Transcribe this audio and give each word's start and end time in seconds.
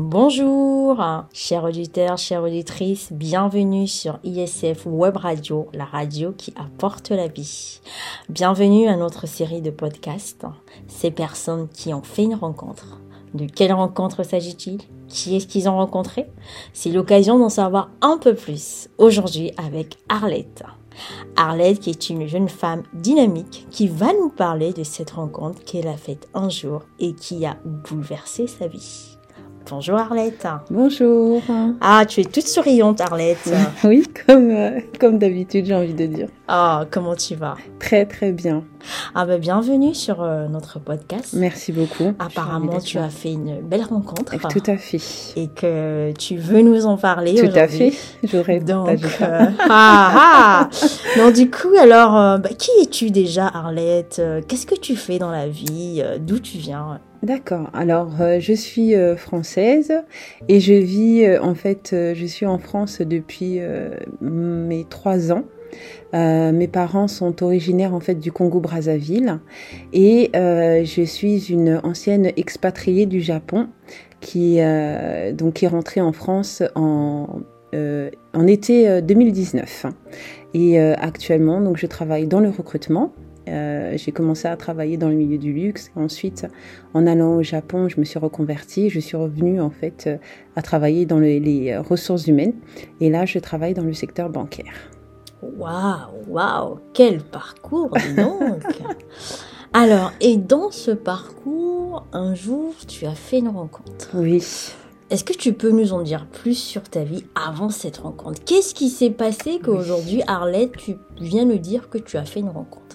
Bonjour, 0.00 1.02
chers 1.32 1.64
auditeurs, 1.64 2.18
chères 2.18 2.44
auditrices, 2.44 3.12
bienvenue 3.12 3.88
sur 3.88 4.20
ISF 4.22 4.86
Web 4.86 5.16
Radio, 5.16 5.66
la 5.72 5.86
radio 5.86 6.30
qui 6.38 6.54
apporte 6.54 7.10
la 7.10 7.26
vie. 7.26 7.80
Bienvenue 8.28 8.86
à 8.86 8.94
notre 8.94 9.26
série 9.26 9.60
de 9.60 9.72
podcasts, 9.72 10.46
ces 10.86 11.10
personnes 11.10 11.66
qui 11.66 11.92
ont 11.92 12.04
fait 12.04 12.22
une 12.22 12.36
rencontre. 12.36 13.00
De 13.34 13.46
quelle 13.46 13.72
rencontre 13.72 14.22
s'agit-il? 14.22 14.78
Qui 15.08 15.34
est-ce 15.34 15.48
qu'ils 15.48 15.68
ont 15.68 15.78
rencontré? 15.78 16.30
C'est 16.72 16.92
l'occasion 16.92 17.36
d'en 17.36 17.48
savoir 17.48 17.90
un 18.00 18.18
peu 18.18 18.36
plus 18.36 18.90
aujourd'hui 18.98 19.50
avec 19.56 19.96
Arlette. 20.08 20.62
Arlette 21.34 21.80
qui 21.80 21.90
est 21.90 22.08
une 22.08 22.28
jeune 22.28 22.48
femme 22.48 22.84
dynamique 22.94 23.66
qui 23.72 23.88
va 23.88 24.12
nous 24.12 24.30
parler 24.30 24.72
de 24.72 24.84
cette 24.84 25.10
rencontre 25.10 25.64
qu'elle 25.64 25.88
a 25.88 25.96
faite 25.96 26.28
un 26.34 26.50
jour 26.50 26.82
et 27.00 27.14
qui 27.14 27.44
a 27.44 27.56
bouleversé 27.64 28.46
sa 28.46 28.68
vie. 28.68 29.17
Bonjour 29.70 29.98
Arlette. 29.98 30.46
Bonjour. 30.70 31.42
Ah, 31.82 32.06
tu 32.06 32.20
es 32.20 32.24
toute 32.24 32.46
souriante 32.46 33.02
Arlette. 33.02 33.52
oui, 33.84 34.02
comme, 34.26 34.50
euh, 34.50 34.80
comme 34.98 35.18
d'habitude, 35.18 35.66
j'ai 35.66 35.74
envie 35.74 35.92
de 35.92 36.06
dire. 36.06 36.28
Ah, 36.46 36.86
comment 36.90 37.14
tu 37.14 37.34
vas? 37.34 37.56
Très 37.78 38.06
très 38.06 38.32
bien. 38.32 38.64
Ah 39.14 39.26
ben 39.26 39.38
bienvenue 39.38 39.94
sur 39.94 40.22
euh, 40.22 40.48
notre 40.48 40.78
podcast. 40.78 41.34
Merci 41.34 41.72
beaucoup. 41.72 42.14
Apparemment, 42.18 42.80
tu 42.80 42.96
as 42.96 43.10
fait 43.10 43.32
une 43.32 43.60
belle 43.60 43.82
rencontre. 43.82 44.36
Tout 44.48 44.62
à 44.70 44.78
fait. 44.78 45.00
Et 45.36 45.48
que 45.48 46.12
tu 46.18 46.36
veux 46.36 46.62
nous 46.62 46.86
en 46.86 46.96
parler 46.96 47.34
Tout 47.34 47.58
à 47.58 47.68
fait. 47.68 47.92
J'aurais 48.24 48.60
donc. 48.60 48.88
Euh, 49.20 49.46
ah, 49.68 50.68
ah 50.68 50.70
Donc 51.18 51.34
du 51.34 51.50
coup, 51.50 51.74
alors, 51.78 52.38
bah, 52.38 52.50
qui 52.56 52.70
es-tu 52.80 53.10
déjà, 53.10 53.46
Arlette? 53.46 54.22
Qu'est-ce 54.48 54.66
que 54.66 54.76
tu 54.76 54.96
fais 54.96 55.18
dans 55.18 55.30
la 55.30 55.46
vie? 55.46 56.02
D'où 56.20 56.38
tu 56.38 56.56
viens? 56.56 57.00
D'accord. 57.22 57.70
Alors, 57.72 58.12
je 58.38 58.52
suis 58.52 58.94
française 59.16 59.92
et 60.48 60.60
je 60.60 60.74
vis, 60.74 61.38
en 61.38 61.54
fait, 61.54 61.88
je 61.92 62.26
suis 62.26 62.46
en 62.46 62.58
France 62.58 63.00
depuis 63.00 63.60
mes 64.20 64.86
trois 64.88 65.32
ans. 65.32 65.44
Euh, 66.14 66.52
mes 66.52 66.68
parents 66.68 67.08
sont 67.08 67.42
originaires 67.42 67.92
en 67.92 68.00
fait 68.00 68.14
du 68.14 68.32
Congo 68.32 68.60
Brazzaville 68.60 69.40
et 69.92 70.30
euh, 70.34 70.84
je 70.84 71.02
suis 71.02 71.52
une 71.52 71.80
ancienne 71.84 72.32
expatriée 72.36 73.04
du 73.06 73.20
Japon 73.20 73.68
qui 74.20 74.60
euh, 74.60 75.32
donc 75.32 75.62
est 75.62 75.68
rentrée 75.68 76.00
en 76.00 76.12
France 76.12 76.62
en 76.74 77.40
en 78.32 78.46
été 78.46 79.02
2019 79.02 79.84
et 80.54 80.80
actuellement 80.80 81.60
donc 81.60 81.76
je 81.76 81.84
travaille 81.84 82.26
dans 82.26 82.40
le 82.40 82.48
recrutement 82.48 83.12
j'ai 83.96 84.12
commencé 84.12 84.48
à 84.48 84.56
travailler 84.56 84.96
dans 84.96 85.08
le 85.08 85.14
milieu 85.14 85.38
du 85.38 85.52
luxe. 85.52 85.90
Ensuite, 85.96 86.46
en 86.94 87.06
allant 87.06 87.36
au 87.36 87.42
Japon, 87.42 87.88
je 87.88 87.98
me 88.00 88.04
suis 88.04 88.18
reconvertie. 88.18 88.90
Je 88.90 89.00
suis 89.00 89.16
revenue 89.16 89.60
en 89.60 89.70
fait 89.70 90.08
à 90.56 90.62
travailler 90.62 91.06
dans 91.06 91.18
les 91.18 91.76
ressources 91.78 92.26
humaines. 92.26 92.54
Et 93.00 93.10
là, 93.10 93.26
je 93.26 93.38
travaille 93.38 93.74
dans 93.74 93.84
le 93.84 93.92
secteur 93.92 94.30
bancaire. 94.30 94.72
Waouh, 95.42 96.24
waouh, 96.28 96.78
quel 96.92 97.20
parcours 97.20 97.94
donc 98.16 98.62
Alors, 99.72 100.12
et 100.20 100.36
dans 100.36 100.70
ce 100.70 100.90
parcours, 100.90 102.06
un 102.12 102.34
jour, 102.34 102.74
tu 102.86 103.06
as 103.06 103.14
fait 103.14 103.38
une 103.38 103.48
rencontre. 103.48 104.10
Oui. 104.14 104.42
Est-ce 105.10 105.24
que 105.24 105.32
tu 105.32 105.52
peux 105.52 105.70
nous 105.70 105.92
en 105.92 106.02
dire 106.02 106.26
plus 106.26 106.54
sur 106.54 106.82
ta 106.82 107.04
vie 107.04 107.24
avant 107.34 107.70
cette 107.70 107.98
rencontre? 107.98 108.42
Qu'est-ce 108.44 108.74
qui 108.74 108.88
s'est 108.88 109.10
passé 109.10 109.60
qu'aujourd'hui, 109.62 110.22
Arlette, 110.26 110.76
tu 110.76 110.96
viens 111.20 111.44
nous 111.44 111.58
dire 111.58 111.88
que 111.88 111.98
tu 111.98 112.16
as 112.16 112.24
fait 112.24 112.40
une 112.40 112.48
rencontre? 112.48 112.87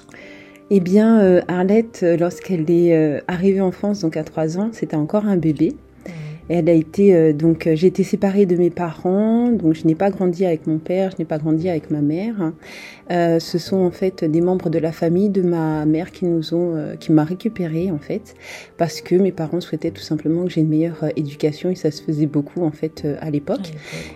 Eh 0.75 0.79
bien, 0.79 1.21
euh, 1.21 1.41
Arlette, 1.47 1.99
euh, 2.01 2.17
lorsqu'elle 2.17 2.71
est 2.71 2.97
euh, 2.97 3.21
arrivée 3.27 3.61
en 3.61 3.69
France, 3.69 3.99
donc 3.99 4.17
à 4.17 4.23
3 4.23 4.57
ans, 4.57 4.69
c'était 4.71 4.95
encore 4.95 5.27
un 5.27 5.37
bébé. 5.37 5.75
Elle 6.49 6.69
a 6.69 6.73
été 6.73 7.15
euh, 7.15 7.31
donc 7.31 7.67
euh, 7.67 7.75
j'ai 7.75 7.87
été 7.87 8.03
séparée 8.03 8.45
de 8.45 8.55
mes 8.55 8.69
parents, 8.69 9.49
donc 9.49 9.73
je 9.75 9.87
n'ai 9.87 9.95
pas 9.95 10.09
grandi 10.09 10.45
avec 10.45 10.67
mon 10.67 10.77
père, 10.77 11.11
je 11.11 11.17
n'ai 11.19 11.25
pas 11.25 11.37
grandi 11.37 11.69
avec 11.69 11.89
ma 11.89 12.01
mère. 12.01 12.51
Euh, 13.11 13.39
ce 13.39 13.57
sont 13.57 13.77
en 13.77 13.91
fait 13.91 14.23
des 14.23 14.41
membres 14.41 14.69
de 14.69 14.79
la 14.79 14.91
famille 14.91 15.29
de 15.29 15.41
ma 15.41 15.85
mère 15.85 16.11
qui 16.11 16.25
nous 16.25 16.53
ont 16.53 16.75
euh, 16.75 16.95
qui 16.95 17.11
m'a 17.11 17.23
récupérée 17.23 17.91
en 17.91 17.97
fait 17.97 18.33
parce 18.77 19.01
que 19.01 19.15
mes 19.15 19.31
parents 19.31 19.61
souhaitaient 19.61 19.91
tout 19.91 20.01
simplement 20.01 20.43
que 20.45 20.49
j'ai 20.49 20.61
une 20.61 20.69
meilleure 20.69 21.05
éducation 21.15 21.69
et 21.69 21.75
ça 21.75 21.91
se 21.91 22.01
faisait 22.01 22.25
beaucoup 22.25 22.63
en 22.63 22.71
fait 22.71 23.07
à 23.21 23.29
l'époque. 23.29 23.71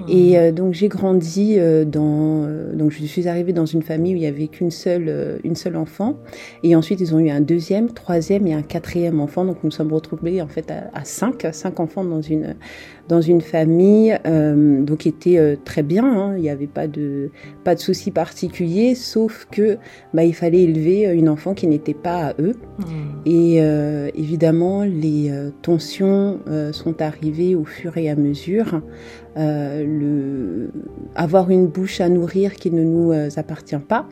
Et 0.10 0.52
donc 0.52 0.74
j'ai 0.74 0.88
grandi 0.88 1.58
dans 1.86 2.48
donc 2.74 2.92
je 2.92 3.06
suis 3.06 3.28
arrivée 3.28 3.54
dans 3.54 3.66
une 3.66 3.82
famille 3.82 4.14
où 4.14 4.18
il 4.18 4.24
y 4.24 4.28
avait 4.28 4.48
qu'une 4.48 4.72
seule 4.72 5.40
une 5.44 5.56
seule 5.56 5.76
enfant 5.76 6.18
et 6.64 6.76
ensuite 6.76 7.02
ils 7.02 7.14
ont 7.14 7.20
eu 7.20 7.30
un 7.30 7.42
deuxième, 7.42 7.90
troisième 7.90 8.48
et 8.48 8.54
un 8.54 8.62
quatrième 8.62 9.20
enfant 9.20 9.46
donc 9.46 9.58
nous 9.64 9.72
sommes 9.72 9.92
retrouvés 9.94 10.42
en 10.42 10.48
fait 10.48 10.72
à, 10.72 10.90
à 10.94 11.04
cinq 11.04 11.48
cinq 11.52 11.80
enfants 11.80 12.04
dans 12.04 12.22
une 12.30 12.56
dans 13.08 13.22
une 13.22 13.42
famille 13.42 14.18
euh, 14.26 14.82
donc 14.82 15.00
qui 15.00 15.10
était 15.10 15.38
euh, 15.38 15.56
très 15.64 15.84
bien. 15.84 16.04
Hein. 16.04 16.36
il 16.36 16.42
n'y 16.42 16.50
avait 16.50 16.68
pas 16.68 16.88
de 16.88 17.32
pas 17.64 17.76
de 17.76 17.80
soucis 17.80 18.12
particuliers, 18.12 18.96
sauf 18.96 19.48
que 19.52 19.78
bah, 20.14 20.24
il 20.24 20.34
fallait 20.34 20.64
élever 20.64 21.04
une 21.14 21.30
enfant 21.30 21.54
qui 21.54 21.68
n'était 21.68 21.94
pas 21.94 22.28
à 22.28 22.34
eux. 22.40 22.56
Mmh. 22.80 22.84
Et 23.26 23.62
euh, 23.62 24.10
évidemment, 24.16 24.84
les 24.84 25.32
tensions 25.62 26.40
sont 26.72 27.02
arrivées 27.02 27.56
au 27.56 27.66
fur 27.66 27.98
et 27.98 28.10
à 28.10 28.16
mesure. 28.16 28.82
le 29.36 30.70
avoir 31.16 31.50
une 31.50 31.68
bouche 31.68 32.02
à 32.02 32.10
nourrir 32.10 32.56
qui 32.56 32.72
ne 32.72 32.84
nous 32.84 33.12
appartient 33.38 33.76
pas 33.88 34.08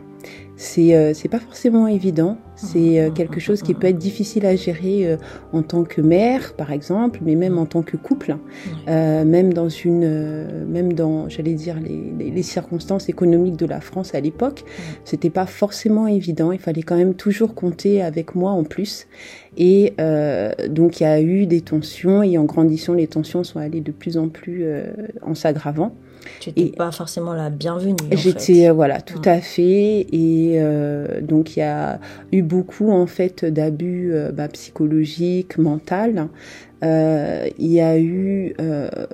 c'est 0.56 0.96
euh, 0.96 1.14
c'est 1.14 1.28
pas 1.28 1.40
forcément 1.40 1.88
évident. 1.88 2.38
C'est 2.66 3.00
euh, 3.00 3.12
quelque 3.12 3.40
chose 3.40 3.62
qui 3.62 3.74
peut 3.74 3.88
être 3.88 3.98
difficile 3.98 4.46
à 4.46 4.56
gérer 4.56 5.08
euh, 5.08 5.18
en 5.54 5.62
tant 5.62 5.84
que 5.84 6.02
mère, 6.02 6.54
par 6.54 6.72
exemple, 6.72 7.20
mais 7.24 7.36
même 7.36 7.58
en 7.58 7.66
tant 7.66 7.84
que 7.84 7.98
couple, 7.98 8.36
même 8.88 9.54
dans 9.54 9.70
une, 9.70 10.66
même 10.68 10.94
dans, 10.94 11.30
j'allais 11.30 11.54
dire 11.54 11.78
les, 11.80 12.32
les, 12.32 12.44
circonstances 12.44 13.10
économiques 13.10 13.58
de 13.58 13.66
la 13.66 13.82
France 13.82 14.16
à 14.16 14.20
l'époque, 14.20 14.64
c'était 15.04 15.30
pas 15.30 15.46
forcément 15.46 16.08
évident. 16.08 16.52
Il 16.52 16.60
fallait 16.60 16.84
quand 16.84 16.98
même 16.98 17.14
toujours 17.14 17.56
compter 17.56 18.02
avec 18.02 18.36
moi 18.36 18.52
en 18.52 18.64
plus. 18.64 19.08
Et 19.58 19.94
donc 20.70 21.00
il 21.00 21.04
y 21.04 21.08
a 21.08 21.22
eu 21.22 21.46
des 21.46 21.62
tensions 21.62 22.24
et 22.24 22.38
en 22.38 22.44
grandissant, 22.44 22.94
les 22.94 23.08
tensions 23.08 23.44
sont 23.44 23.60
allées 23.60 23.82
de 23.82 23.92
plus 23.92 24.18
en 24.18 24.30
plus 24.30 24.66
en 25.22 25.36
s'aggravant. 25.36 25.96
Tu 26.40 26.50
n'étais 26.50 26.76
pas 26.76 26.92
forcément 26.92 27.34
la 27.34 27.50
bienvenue. 27.50 27.96
J'étais, 28.12 28.70
euh, 28.70 28.74
voilà, 28.74 29.02
tout 29.02 29.22
à 29.26 29.40
fait. 29.40 30.08
Et 30.12 30.54
euh, 30.56 31.22
donc, 31.22 31.56
il 31.56 31.60
y 31.60 31.64
a 31.64 32.00
eu 32.32 32.42
beaucoup, 32.42 32.92
en 32.92 33.08
fait, 33.08 33.46
d'abus 33.46 34.12
euh, 34.14 34.32
bah, 34.32 34.48
psychologiques, 34.48 35.58
mental. 35.58 36.28
Euh, 36.84 37.48
il 37.58 37.72
y 37.72 37.80
a 37.80 37.98
eu 37.98 38.54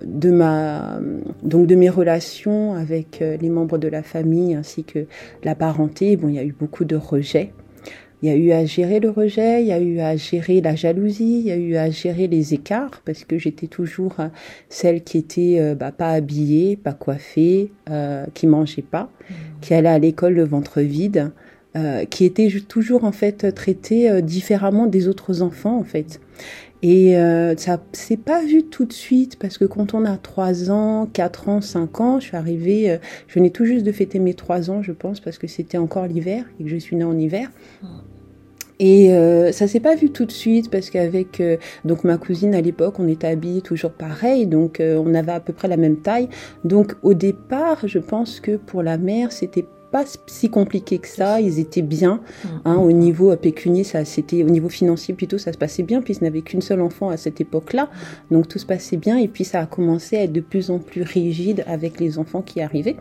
de 0.01 0.31
ma 0.31 0.99
donc 1.43 1.67
de 1.67 1.75
mes 1.75 1.89
relations 1.89 2.73
avec 2.73 3.19
les 3.21 3.49
membres 3.49 3.77
de 3.77 3.87
la 3.87 4.01
famille 4.01 4.55
ainsi 4.55 4.83
que 4.83 5.05
la 5.43 5.53
parenté 5.53 6.17
bon 6.17 6.27
il 6.27 6.35
y 6.35 6.39
a 6.39 6.43
eu 6.43 6.55
beaucoup 6.59 6.85
de 6.85 6.95
rejets 6.95 7.53
il 8.21 8.29
y 8.29 8.31
a 8.31 8.35
eu 8.35 8.51
à 8.51 8.65
gérer 8.65 8.99
le 8.99 9.09
rejet, 9.09 9.61
il 9.63 9.67
y 9.67 9.71
a 9.71 9.79
eu 9.79 9.99
à 9.99 10.15
gérer 10.15 10.61
la 10.61 10.75
jalousie, 10.75 11.39
il 11.39 11.47
y 11.47 11.51
a 11.51 11.55
eu 11.55 11.75
à 11.75 11.89
gérer 11.89 12.27
les 12.27 12.53
écarts 12.53 13.01
parce 13.03 13.23
que 13.23 13.39
j'étais 13.39 13.67
toujours 13.67 14.15
euh, 14.19 14.27
celle 14.69 15.03
qui 15.03 15.17
était 15.17 15.57
euh, 15.59 15.73
bah, 15.73 15.91
pas 15.91 16.09
habillée, 16.11 16.75
pas 16.75 16.93
coiffée, 16.93 17.71
euh, 17.89 18.25
qui 18.35 18.45
mangeait 18.45 18.83
pas, 18.83 19.03
mmh. 19.03 19.33
qui 19.61 19.73
allait 19.73 19.89
à 19.89 19.97
l'école 19.97 20.33
le 20.33 20.43
ventre 20.43 20.81
vide, 20.81 21.31
euh, 21.75 22.05
qui 22.05 22.25
était 22.25 22.49
toujours 22.67 23.05
en 23.05 23.11
fait 23.11 23.53
traitée 23.55 24.21
différemment 24.21 24.85
des 24.85 25.07
autres 25.07 25.41
enfants 25.41 25.79
en 25.79 25.83
fait. 25.83 26.19
Et 26.83 27.15
euh, 27.17 27.55
ça 27.57 27.79
s'est 27.91 28.17
pas 28.17 28.43
vu 28.43 28.63
tout 28.63 28.85
de 28.85 28.93
suite 28.93 29.37
parce 29.37 29.59
que 29.59 29.65
quand 29.65 29.93
on 29.93 30.03
a 30.03 30.17
3 30.17 30.71
ans, 30.71 31.07
4 31.11 31.49
ans, 31.49 31.61
5 31.61 32.01
ans, 32.01 32.19
je 32.19 32.25
suis 32.25 32.37
arrivée, 32.37 32.99
je 33.27 33.35
venais 33.35 33.51
tout 33.51 33.65
juste 33.65 33.85
de 33.85 33.91
fêter 33.91 34.17
mes 34.17 34.33
3 34.33 34.71
ans, 34.71 34.81
je 34.81 34.91
pense, 34.91 35.19
parce 35.19 35.37
que 35.37 35.45
c'était 35.45 35.77
encore 35.77 36.07
l'hiver 36.07 36.45
et 36.59 36.63
que 36.63 36.69
je 36.69 36.77
suis 36.77 36.95
née 36.95 37.03
en 37.03 37.17
hiver. 37.17 37.51
Et 38.83 39.13
euh, 39.13 39.51
ça 39.51 39.67
s'est 39.67 39.79
pas 39.79 39.93
vu 39.93 40.09
tout 40.09 40.25
de 40.25 40.31
suite 40.31 40.71
parce 40.71 40.89
qu'avec 40.89 41.39
euh, 41.39 41.57
donc 41.85 42.03
ma 42.03 42.17
cousine 42.17 42.55
à 42.55 42.61
l'époque, 42.61 42.95
on 42.97 43.07
était 43.07 43.27
habillés 43.27 43.61
toujours 43.61 43.91
pareil, 43.91 44.47
donc 44.47 44.79
euh, 44.79 44.99
on 45.05 45.13
avait 45.13 45.33
à 45.33 45.39
peu 45.39 45.53
près 45.53 45.67
la 45.67 45.77
même 45.77 45.97
taille. 45.97 46.29
Donc 46.63 46.95
au 47.03 47.13
départ, 47.13 47.87
je 47.87 47.99
pense 47.99 48.39
que 48.39 48.57
pour 48.57 48.81
la 48.81 48.97
mère, 48.97 49.31
c'était 49.31 49.67
pas 49.91 50.05
si 50.27 50.49
compliqué 50.49 50.99
que 50.99 51.07
ça. 51.07 51.41
Ils 51.41 51.59
étaient 51.59 51.81
bien. 51.81 52.21
Mm. 52.43 52.47
Hein, 52.65 52.75
au 52.77 52.91
niveau 52.91 53.35
pécunier, 53.35 53.83
ça, 53.83 54.05
c'était 54.05 54.43
au 54.43 54.49
niveau 54.49 54.69
financier 54.69 55.13
plutôt, 55.13 55.37
ça 55.37 55.53
se 55.53 55.57
passait 55.57 55.83
bien. 55.83 56.01
Puis 56.01 56.15
ils 56.19 56.23
n'avaient 56.23 56.41
qu'une 56.41 56.61
seule 56.61 56.81
enfant 56.81 57.09
à 57.09 57.17
cette 57.17 57.41
époque-là, 57.41 57.89
donc 58.29 58.47
tout 58.47 58.59
se 58.59 58.65
passait 58.65 58.97
bien. 58.97 59.17
Et 59.17 59.27
puis 59.27 59.43
ça 59.43 59.59
a 59.59 59.65
commencé 59.65 60.17
à 60.17 60.23
être 60.23 60.33
de 60.33 60.41
plus 60.41 60.69
en 60.71 60.79
plus 60.79 61.03
rigide 61.03 61.63
avec 61.67 61.99
les 61.99 62.17
enfants 62.17 62.41
qui 62.41 62.61
arrivaient. 62.61 62.97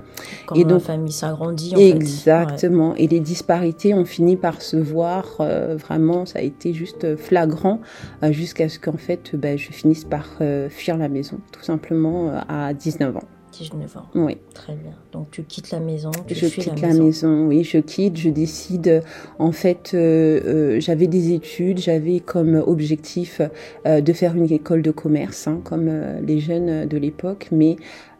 Quand 0.47 0.57
et 0.57 0.65
donc 0.65 0.81
la 0.81 0.81
famille 0.81 1.13
s'agrandit. 1.13 1.75
Exactement. 1.77 2.95
Et 2.97 3.07
les 3.07 3.21
disparités 3.21 3.95
ont 3.95 4.05
fini 4.05 4.37
par 4.37 4.63
se 4.63 4.77
voir. 4.77 5.37
Euh, 5.41 5.77
vraiment, 5.77 6.27
ça 6.27 6.41
a 6.41 6.43
été 6.43 6.73
juste 6.73 7.17
flagrant 7.17 7.81
euh, 8.23 8.33
jusqu'à 8.33 8.69
ce 8.69 8.79
qu'en 8.79 8.97
fait, 8.97 9.35
ben, 9.37 9.59
je 9.59 9.71
finisse 9.71 10.05
par 10.05 10.27
euh, 10.41 10.69
fuir 10.69 10.97
la 10.97 11.09
maison, 11.09 11.39
tout 11.53 11.63
simplement 11.63 12.33
à 12.49 12.75
19 12.75 13.17
ans. 13.17 13.40
19 13.53 13.97
ans. 13.97 14.07
Oui. 14.15 14.39
Très 14.55 14.75
bien. 14.75 14.93
Donc 15.13 15.31
tu 15.31 15.43
quittes 15.43 15.71
la 15.71 15.81
maison, 15.81 16.11
tu 16.27 16.35
je 16.35 16.47
fuis 16.47 16.63
quitte 16.63 16.81
la 16.81 16.89
la 16.89 16.95
maison. 16.95 17.05
maison. 17.05 17.47
Oui, 17.49 17.65
je 17.65 17.79
quitte, 17.79 18.17
je 18.17 18.31
décide. 18.31 19.03
En 19.39 19.53
fait, 19.53 19.93
euh, 19.95 20.41
euh, 20.45 20.81
j'avais 20.81 21.07
des 21.07 21.33
études, 21.33 21.79
j'avais 21.79 22.21
comme 22.21 22.55
objectif 22.67 23.41
euh, 23.87 24.01
de 24.01 24.13
faire 24.13 24.35
une 24.35 24.51
école 24.51 24.83
de 24.83 24.91
commerce, 24.91 25.47
hein, 25.47 25.61
comme 25.65 25.89
euh, 25.89 26.21
les 26.21 26.41
jeunes 26.41 26.87
de 26.87 26.97
l'époque, 26.97 27.49
mais 27.53 27.77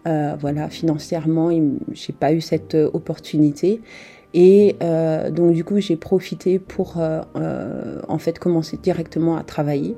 euh, 0.07 0.35
voilà, 0.39 0.69
financièrement, 0.69 1.51
j'ai 1.93 2.13
pas 2.13 2.33
eu 2.33 2.41
cette 2.41 2.75
euh, 2.75 2.91
opportunité. 2.93 3.81
Et 4.33 4.77
euh, 4.83 5.31
donc 5.31 5.55
du 5.55 5.65
coup, 5.65 5.79
j'ai 5.81 5.97
profité 5.97 6.59
pour 6.59 6.99
euh, 6.99 7.21
euh, 7.37 8.01
en 8.09 8.19
fait 8.19 8.39
commencer 8.39 8.77
directement 8.77 9.37
à 9.37 9.43
travailler. 9.43 9.97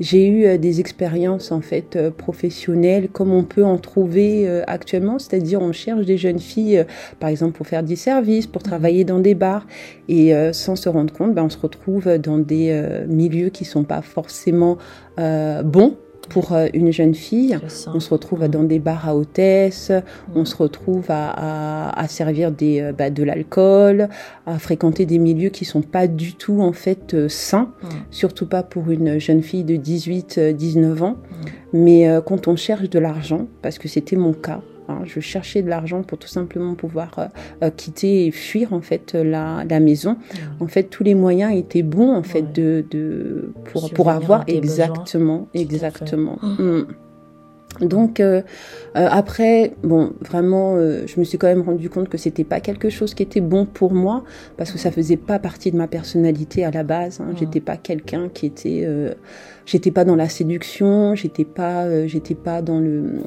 J'ai 0.00 0.26
eu 0.26 0.46
euh, 0.46 0.56
des 0.56 0.80
expériences 0.80 1.52
en 1.52 1.60
fait 1.60 1.94
euh, 1.94 2.10
professionnelles 2.10 3.10
comme 3.10 3.32
on 3.32 3.44
peut 3.44 3.64
en 3.64 3.76
trouver 3.76 4.48
euh, 4.48 4.62
actuellement, 4.66 5.18
c'est-à-dire 5.18 5.60
on 5.60 5.72
cherche 5.72 6.06
des 6.06 6.16
jeunes 6.16 6.38
filles, 6.38 6.86
par 7.20 7.28
exemple 7.28 7.52
pour 7.52 7.66
faire 7.66 7.82
des 7.82 7.96
services, 7.96 8.46
pour 8.46 8.62
travailler 8.62 9.04
dans 9.04 9.18
des 9.18 9.34
bars, 9.34 9.66
et 10.08 10.32
sans 10.52 10.74
se 10.74 10.88
rendre 10.88 11.12
compte, 11.12 11.34
ben, 11.34 11.44
on 11.44 11.50
se 11.50 11.58
retrouve 11.58 12.18
dans 12.18 12.38
des 12.38 13.04
milieux 13.06 13.50
qui 13.50 13.64
sont 13.64 13.84
pas 13.84 14.02
forcément 14.02 14.78
euh, 15.18 15.62
bons 15.62 15.96
pour 16.30 16.52
euh, 16.52 16.68
une 16.72 16.92
jeune 16.92 17.14
fille. 17.14 17.58
On 17.92 18.00
se 18.00 18.08
retrouve 18.08 18.48
dans 18.48 18.62
des 18.62 18.78
bars 18.78 19.06
à 19.06 19.14
hôtesse, 19.14 19.92
on 20.34 20.46
se 20.46 20.56
retrouve 20.56 21.06
à, 21.10 21.90
à, 21.90 22.00
à 22.00 22.08
servir 22.08 22.50
des, 22.52 22.80
euh, 22.80 22.92
bah, 22.92 23.10
de 23.10 23.22
l'alcool, 23.22 24.08
à 24.46 24.58
fréquenter 24.58 25.04
des 25.04 25.18
milieux 25.18 25.50
qui 25.50 25.66
sont 25.66 25.82
pas 25.82 26.06
du 26.06 26.34
tout 26.34 26.60
en 26.62 26.72
fait 26.72 27.12
euh, 27.14 27.28
sains, 27.28 27.72
surtout 28.10 28.46
pas 28.46 28.62
pour 28.62 28.90
une 28.90 29.18
jeune 29.18 29.42
fille 29.42 29.64
de 29.64 29.76
18-19 29.76 31.02
ans. 31.02 31.16
Mais 31.72 32.08
euh, 32.08 32.20
quand 32.20 32.48
on 32.48 32.56
cherche 32.56 32.88
de 32.88 32.98
l'argent, 32.98 33.46
parce 33.62 33.78
que 33.78 33.88
c'était 33.88 34.16
mon 34.16 34.32
cas, 34.32 34.60
hein, 34.90 35.02
je 35.04 35.20
cherchais 35.20 35.62
de 35.62 35.68
l'argent 35.68 36.02
pour 36.02 36.18
tout 36.18 36.28
simplement 36.28 36.74
pouvoir 36.74 37.18
euh, 37.18 37.26
euh, 37.62 37.70
quitter 37.70 38.26
et 38.26 38.30
fuir 38.30 38.72
en 38.72 38.80
fait 38.80 39.14
la, 39.14 39.64
la 39.68 39.80
maison. 39.80 40.16
En 40.60 40.66
fait, 40.66 40.84
tous 40.84 41.04
les 41.04 41.14
moyens 41.14 41.54
étaient 41.56 41.82
bons 41.82 42.14
en 42.14 42.22
fait 42.22 42.40
Ouais. 42.40 42.46
de, 42.54 42.84
de 42.90 43.52
pour 43.94 44.10
avoir 44.10 44.44
besoins. 44.44 44.62
exactement 44.62 45.48
exactement. 45.54 46.38
Mm. 46.42 46.62
Mm. 46.62 46.86
Donc 47.82 48.18
euh, 48.18 48.42
euh, 48.96 49.08
après, 49.10 49.74
bon, 49.84 50.12
vraiment, 50.20 50.74
euh, 50.76 51.06
je 51.06 51.18
me 51.20 51.24
suis 51.24 51.38
quand 51.38 51.46
même 51.46 51.62
rendu 51.62 51.88
compte 51.88 52.08
que 52.08 52.18
c'était 52.18 52.44
pas 52.44 52.60
quelque 52.60 52.90
chose 52.90 53.14
qui 53.14 53.22
était 53.22 53.40
bon 53.40 53.64
pour 53.64 53.92
moi 53.92 54.24
parce 54.56 54.72
que 54.72 54.78
ça 54.78 54.90
faisait 54.90 55.16
pas 55.16 55.38
partie 55.38 55.70
de 55.70 55.76
ma 55.76 55.86
personnalité 55.86 56.64
à 56.64 56.70
la 56.72 56.82
base. 56.82 57.20
Hein. 57.20 57.32
J'étais 57.38 57.60
pas 57.60 57.76
quelqu'un 57.76 58.28
qui 58.28 58.46
était, 58.46 58.82
euh, 58.84 59.14
j'étais 59.66 59.92
pas 59.92 60.04
dans 60.04 60.16
la 60.16 60.28
séduction, 60.28 61.14
j'étais 61.14 61.44
pas, 61.44 61.84
euh, 61.84 62.06
j'étais 62.08 62.34
pas 62.34 62.60
dans 62.60 62.80
le, 62.80 63.20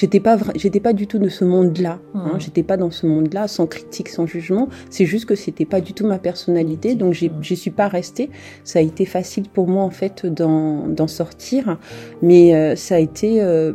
j'étais 0.00 0.20
pas, 0.20 0.38
j'étais 0.54 0.80
pas 0.80 0.92
du 0.92 1.06
tout 1.06 1.18
de 1.18 1.28
ce 1.28 1.44
monde-là. 1.44 1.98
Hein. 2.14 2.30
Mhm. 2.34 2.40
J'étais 2.40 2.62
pas 2.62 2.76
dans 2.76 2.90
ce 2.90 3.04
monde-là, 3.06 3.48
sans 3.48 3.66
critique, 3.66 4.08
sans 4.08 4.26
jugement. 4.26 4.68
C'est 4.90 5.06
juste 5.06 5.24
que 5.26 5.34
c'était 5.34 5.64
pas 5.64 5.80
du 5.80 5.92
tout 5.92 6.06
ma 6.06 6.18
personnalité, 6.18 6.94
donc 6.94 7.12
j'ai- 7.14 7.30
Mhm. 7.30 7.42
j'y 7.42 7.56
suis 7.56 7.70
pas 7.72 7.88
restée. 7.88 8.30
Ça 8.64 8.78
a 8.78 8.82
été 8.82 9.04
facile 9.04 9.46
pour 9.52 9.66
moi 9.68 9.82
en 9.82 9.90
fait 9.90 10.24
d'en 10.24 10.86
d'en 10.88 11.08
sortir, 11.08 11.78
mais 12.22 12.54
euh, 12.54 12.76
ça 12.76 12.94
a 12.94 12.98
été 12.98 13.42
euh, 13.42 13.72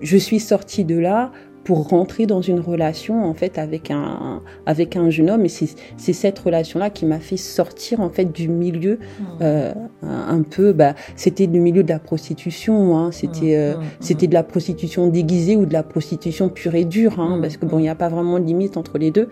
je 0.00 0.16
suis 0.16 0.40
sortie 0.40 0.84
de 0.84 0.98
là 0.98 1.30
pour 1.70 1.86
rentrer 1.86 2.26
dans 2.26 2.42
une 2.42 2.58
relation 2.58 3.24
en 3.24 3.32
fait 3.32 3.56
avec 3.56 3.92
un 3.92 4.42
avec 4.66 4.96
un 4.96 5.08
jeune 5.08 5.30
homme. 5.30 5.44
Et 5.44 5.48
c'est 5.48 5.68
c'est 5.96 6.12
cette 6.12 6.36
relation 6.40 6.80
là 6.80 6.90
qui 6.90 7.06
m'a 7.06 7.20
fait 7.20 7.36
sortir 7.36 8.00
en 8.00 8.10
fait 8.10 8.24
du 8.32 8.48
milieu 8.48 8.98
Mm. 9.00 9.24
euh, 9.42 9.72
un, 10.02 10.42
peu 10.42 10.72
bah 10.72 10.94
c'était 11.14 11.46
le 11.46 11.60
milieu 11.60 11.84
de 11.84 11.88
la 11.88 12.00
prostitution 12.00 12.96
hein, 12.98 13.12
c'était 13.12 13.56
euh, 13.56 13.76
Mm, 13.76 13.80
mm, 13.80 13.84
c'était 14.00 14.26
de 14.26 14.34
la 14.34 14.42
prostitution 14.42 15.06
déguisée 15.06 15.56
ou 15.56 15.64
de 15.64 15.72
la 15.72 15.84
prostitution 15.84 16.48
pure 16.48 16.74
et 16.74 16.84
dure 16.84 17.20
hein, 17.20 17.38
parce 17.40 17.56
que 17.56 17.66
bon 17.66 17.78
il 17.78 17.82
n'y 17.82 17.88
a 17.88 17.94
pas 17.94 18.08
vraiment 18.08 18.40
de 18.40 18.46
limite 18.46 18.76
entre 18.76 18.98
les 18.98 19.12
deux. 19.12 19.28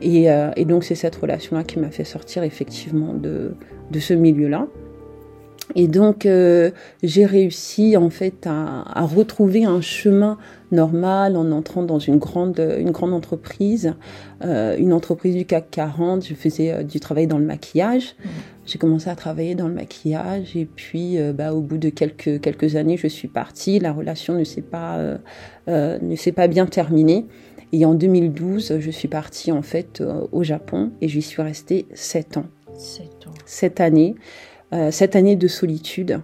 Et, 0.00 0.30
euh, 0.30 0.50
et 0.56 0.64
donc 0.64 0.84
c'est 0.84 0.94
cette 0.94 1.16
relation 1.16 1.56
là 1.56 1.64
qui 1.64 1.78
m'a 1.78 1.90
fait 1.90 2.04
sortir 2.04 2.42
effectivement 2.42 3.12
de 3.12 3.54
de 3.90 4.00
ce 4.00 4.14
milieu 4.14 4.48
là 4.48 4.66
et 5.74 5.88
donc 5.88 6.26
euh, 6.26 6.70
j'ai 7.02 7.24
réussi 7.24 7.96
en 7.96 8.10
fait 8.10 8.46
à, 8.46 8.84
à 8.86 9.04
retrouver 9.04 9.64
un 9.64 9.80
chemin 9.80 10.38
normal 10.70 11.36
en 11.36 11.50
entrant 11.52 11.82
dans 11.82 11.98
une 11.98 12.18
grande 12.18 12.58
une 12.78 12.90
grande 12.90 13.12
entreprise, 13.12 13.94
euh, 14.44 14.76
une 14.78 14.92
entreprise 14.92 15.34
du 15.34 15.44
CAC 15.44 15.70
40. 15.70 16.26
Je 16.26 16.34
faisais 16.34 16.72
euh, 16.72 16.82
du 16.82 17.00
travail 17.00 17.26
dans 17.26 17.38
le 17.38 17.44
maquillage. 17.44 18.14
Mm. 18.24 18.28
J'ai 18.66 18.78
commencé 18.78 19.10
à 19.10 19.16
travailler 19.16 19.54
dans 19.54 19.68
le 19.68 19.74
maquillage 19.74 20.56
et 20.56 20.66
puis 20.66 21.18
bah, 21.34 21.52
au 21.52 21.60
bout 21.60 21.78
de 21.78 21.88
quelques 21.88 22.40
quelques 22.40 22.76
années, 22.76 22.96
je 22.96 23.08
suis 23.08 23.26
partie. 23.26 23.80
La 23.80 23.92
relation 23.92 24.34
ne 24.34 24.44
s'est 24.44 24.62
pas 24.62 25.00
ne 25.66 26.16
s'est 26.16 26.32
pas 26.32 26.46
bien 26.46 26.66
terminée. 26.66 27.26
Et 27.72 27.84
en 27.86 27.94
2012, 27.94 28.78
je 28.78 28.90
suis 28.90 29.08
partie 29.08 29.50
en 29.50 29.62
fait 29.62 30.00
au 30.30 30.44
Japon 30.44 30.92
et 31.00 31.08
j'y 31.08 31.22
suis 31.22 31.42
restée 31.42 31.86
sept 31.92 32.36
ans 32.36 32.46
C'est 32.76 33.18
tout. 33.18 33.30
cette 33.46 33.80
année, 33.80 34.14
euh, 34.14 34.51
cette 34.90 35.16
année 35.16 35.36
de 35.36 35.48
solitude, 35.48 36.20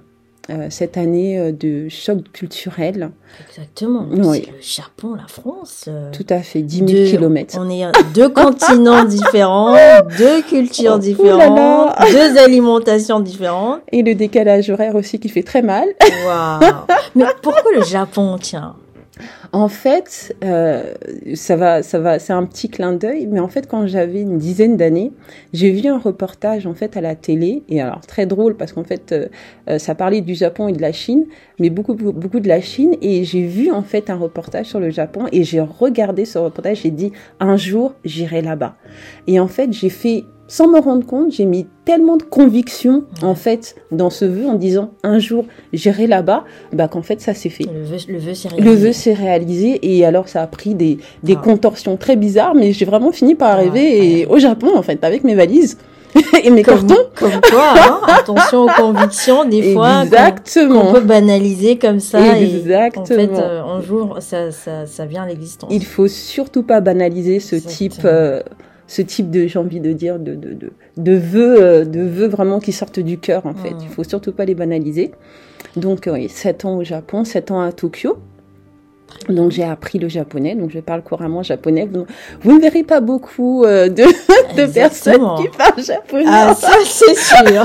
euh, 0.50 0.68
cette 0.70 0.96
année 0.96 1.38
euh, 1.38 1.52
de 1.52 1.88
choc 1.90 2.20
culturel. 2.32 3.10
Exactement. 3.50 4.06
Oui. 4.10 4.48
Le 4.50 4.62
Japon, 4.62 5.14
la 5.14 5.26
France. 5.28 5.84
euh, 5.88 6.10
Tout 6.12 6.24
à 6.30 6.38
fait, 6.40 6.62
10 6.62 6.76
000 6.78 6.86
deux- 6.88 7.04
kilomètres. 7.10 7.58
On 7.60 7.68
est 7.68 7.84
deux 8.14 8.30
continents 8.30 9.04
différents, 9.16 9.74
deux 10.16 10.40
cultures 10.42 10.94
Oh, 10.94 10.98
différentes, 10.98 11.94
deux 12.10 12.38
alimentations 12.38 13.20
différentes. 13.20 13.80
Et 13.92 14.02
le 14.02 14.14
décalage 14.14 14.70
horaire 14.70 14.94
aussi 14.94 15.18
qui 15.20 15.28
fait 15.28 15.42
très 15.42 15.60
mal. 15.60 15.86
Waouh. 16.26 16.60
Mais 17.14 17.24
pourquoi 17.42 17.70
le 17.76 17.82
Japon, 17.84 18.38
tiens? 18.40 18.74
En 19.52 19.68
fait, 19.68 20.36
euh, 20.44 20.92
ça 21.34 21.56
va, 21.56 21.82
ça 21.82 21.98
va, 21.98 22.18
c'est 22.18 22.34
un 22.34 22.44
petit 22.44 22.68
clin 22.68 22.92
d'œil, 22.92 23.26
mais 23.26 23.40
en 23.40 23.48
fait, 23.48 23.66
quand 23.66 23.86
j'avais 23.86 24.20
une 24.20 24.36
dizaine 24.36 24.76
d'années, 24.76 25.10
j'ai 25.54 25.70
vu 25.70 25.88
un 25.88 25.98
reportage 25.98 26.66
en 26.66 26.74
fait 26.74 26.98
à 26.98 27.00
la 27.00 27.14
télé, 27.14 27.62
et 27.70 27.80
alors 27.80 28.02
très 28.02 28.26
drôle 28.26 28.56
parce 28.56 28.72
qu'en 28.72 28.84
fait, 28.84 29.12
euh, 29.12 29.28
euh, 29.70 29.78
ça 29.78 29.94
parlait 29.94 30.20
du 30.20 30.34
Japon 30.34 30.68
et 30.68 30.72
de 30.72 30.82
la 30.82 30.92
Chine, 30.92 31.24
mais 31.58 31.70
beaucoup, 31.70 31.94
beaucoup, 31.94 32.12
beaucoup 32.12 32.40
de 32.40 32.48
la 32.48 32.60
Chine, 32.60 32.96
et 33.00 33.24
j'ai 33.24 33.46
vu 33.46 33.70
en 33.70 33.82
fait 33.82 34.10
un 34.10 34.16
reportage 34.16 34.66
sur 34.66 34.80
le 34.80 34.90
Japon, 34.90 35.26
et 35.32 35.44
j'ai 35.44 35.60
regardé 35.60 36.26
ce 36.26 36.38
reportage, 36.38 36.82
j'ai 36.82 36.90
dit 36.90 37.12
un 37.40 37.56
jour 37.56 37.94
j'irai 38.04 38.42
là-bas, 38.42 38.76
et 39.26 39.40
en 39.40 39.48
fait, 39.48 39.72
j'ai 39.72 39.88
fait 39.88 40.24
sans 40.48 40.66
me 40.66 40.80
rendre 40.80 41.04
compte, 41.06 41.30
j'ai 41.30 41.44
mis 41.44 41.66
tellement 41.84 42.16
de 42.16 42.22
conviction 42.24 43.04
en 43.22 43.34
fait 43.34 43.76
dans 43.92 44.10
ce 44.10 44.24
vœu 44.24 44.46
en 44.46 44.54
disant 44.54 44.90
un 45.04 45.18
jour 45.18 45.44
j'irai 45.72 46.06
là-bas, 46.06 46.44
bah 46.72 46.88
qu'en 46.88 47.02
fait 47.02 47.20
ça 47.20 47.34
s'est 47.34 47.50
fait. 47.50 47.64
Le 47.64 47.82
vœu, 47.84 47.96
le 48.08 48.18
vœu 48.18 48.34
s'est 48.34 48.48
Le 48.48 48.56
réalisé. 48.64 48.86
vœu 48.86 48.92
s'est 48.92 49.14
réalisé 49.14 49.78
et 49.82 50.04
alors 50.06 50.28
ça 50.28 50.42
a 50.42 50.46
pris 50.46 50.74
des, 50.74 50.98
des 51.22 51.34
Ah. 51.38 51.42
contorsions 51.44 51.96
très 51.96 52.16
bizarres, 52.16 52.54
mais 52.54 52.72
j'ai 52.72 52.84
vraiment 52.86 53.12
fini 53.12 53.34
par 53.34 53.50
arriver 53.50 53.86
Ah, 54.00 54.04
et- 54.04 54.26
au 54.26 54.38
Japon 54.38 54.72
en 54.74 54.82
fait 54.82 55.04
avec 55.04 55.22
mes 55.22 55.34
valises 55.34 55.78
et 56.42 56.48
mes 56.50 56.62
Comme, 56.62 56.86
cartons. 56.86 57.02
comme 57.14 57.40
quoi, 57.50 57.74
hein, 57.76 58.00
attention 58.18 58.64
aux 58.64 58.68
convictions, 58.68 59.44
des 59.44 59.60
fois, 59.74 59.96
qu'on- 59.98 60.02
Exactement. 60.04 60.80
qu'on 60.86 60.92
peut 60.94 61.00
banaliser 61.02 61.76
comme 61.76 62.00
ça. 62.00 62.18
Et 62.20 62.30
en 62.30 62.34
Exactement. 62.36 63.04
fait, 63.06 63.28
euh, 63.38 63.62
un 63.62 63.82
jour, 63.82 64.16
ça, 64.20 64.50
ça, 64.50 64.86
ça 64.86 65.04
vient 65.04 65.24
à 65.24 65.26
l'existence. 65.26 65.68
Il 65.70 65.84
faut 65.84 66.08
surtout 66.08 66.62
pas 66.62 66.80
banaliser 66.80 67.40
ce 67.40 67.56
type, 67.56 67.92
Exactement. 67.92 68.10
euh, 68.14 68.40
ce 68.88 69.02
type 69.02 69.30
de, 69.30 69.46
j'ai 69.46 69.58
envie 69.58 69.80
de 69.80 69.92
dire, 69.92 70.18
de, 70.18 70.34
de, 70.34 70.54
de, 70.54 70.72
de 70.96 71.12
vœux, 71.12 71.62
euh, 71.62 71.84
de 71.84 72.00
vœux 72.00 72.26
vraiment 72.26 72.58
qui 72.58 72.72
sortent 72.72 72.98
du 72.98 73.18
cœur 73.18 73.46
en 73.46 73.54
fait. 73.54 73.74
Mm. 73.74 73.80
Il 73.82 73.88
faut 73.88 74.02
surtout 74.02 74.32
pas 74.32 74.46
les 74.46 74.54
banaliser. 74.54 75.12
Donc 75.76 76.08
euh, 76.08 76.14
oui, 76.14 76.28
7 76.28 76.64
ans 76.64 76.78
au 76.78 76.84
Japon, 76.84 77.24
7 77.24 77.50
ans 77.52 77.60
à 77.60 77.70
Tokyo. 77.70 78.18
Donc 79.28 79.50
j'ai 79.50 79.64
appris 79.64 79.98
le 79.98 80.08
japonais, 80.08 80.54
donc 80.54 80.70
je 80.70 80.80
parle 80.80 81.02
couramment 81.02 81.42
japonais. 81.42 81.88
Vous, 81.92 82.06
vous 82.42 82.56
ne 82.56 82.60
verrez 82.60 82.82
pas 82.82 83.00
beaucoup 83.00 83.64
euh, 83.64 83.88
de, 83.88 84.04
de 84.56 84.72
personnes 84.72 85.28
qui 85.38 85.48
parlent 85.56 85.82
japonais. 85.82 86.24
Ah, 86.26 86.54
ça, 86.54 86.72
c'est 86.84 87.16
sûr. 87.16 87.62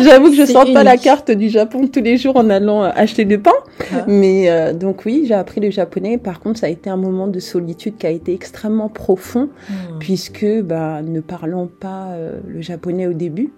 J'avoue 0.00 0.30
que 0.30 0.36
je 0.36 0.44
sors 0.44 0.72
pas 0.72 0.84
la 0.84 0.96
carte 0.96 1.30
du 1.30 1.48
Japon 1.48 1.86
tous 1.88 2.00
les 2.00 2.16
jours 2.16 2.36
en 2.36 2.48
allant 2.50 2.84
euh, 2.84 2.90
acheter 2.94 3.24
du 3.24 3.38
pain. 3.38 3.52
Ah. 3.92 4.04
Mais 4.06 4.50
euh, 4.50 4.72
donc 4.72 5.04
oui, 5.04 5.24
j'ai 5.26 5.34
appris 5.34 5.60
le 5.60 5.70
japonais. 5.70 6.18
Par 6.18 6.40
contre, 6.40 6.60
ça 6.60 6.66
a 6.66 6.70
été 6.70 6.88
un 6.88 6.96
moment 6.96 7.26
de 7.26 7.38
solitude 7.38 7.96
qui 7.98 8.06
a 8.06 8.10
été 8.10 8.32
extrêmement 8.32 8.88
profond 8.88 9.42
Hmm. 9.68 9.98
puisque 9.98 10.46
bah, 10.62 11.02
ne 11.02 11.20
parlant 11.20 11.66
pas 11.66 12.08
euh, 12.10 12.40
le 12.46 12.60
japonais 12.60 13.06
au 13.06 13.12
début, 13.12 13.52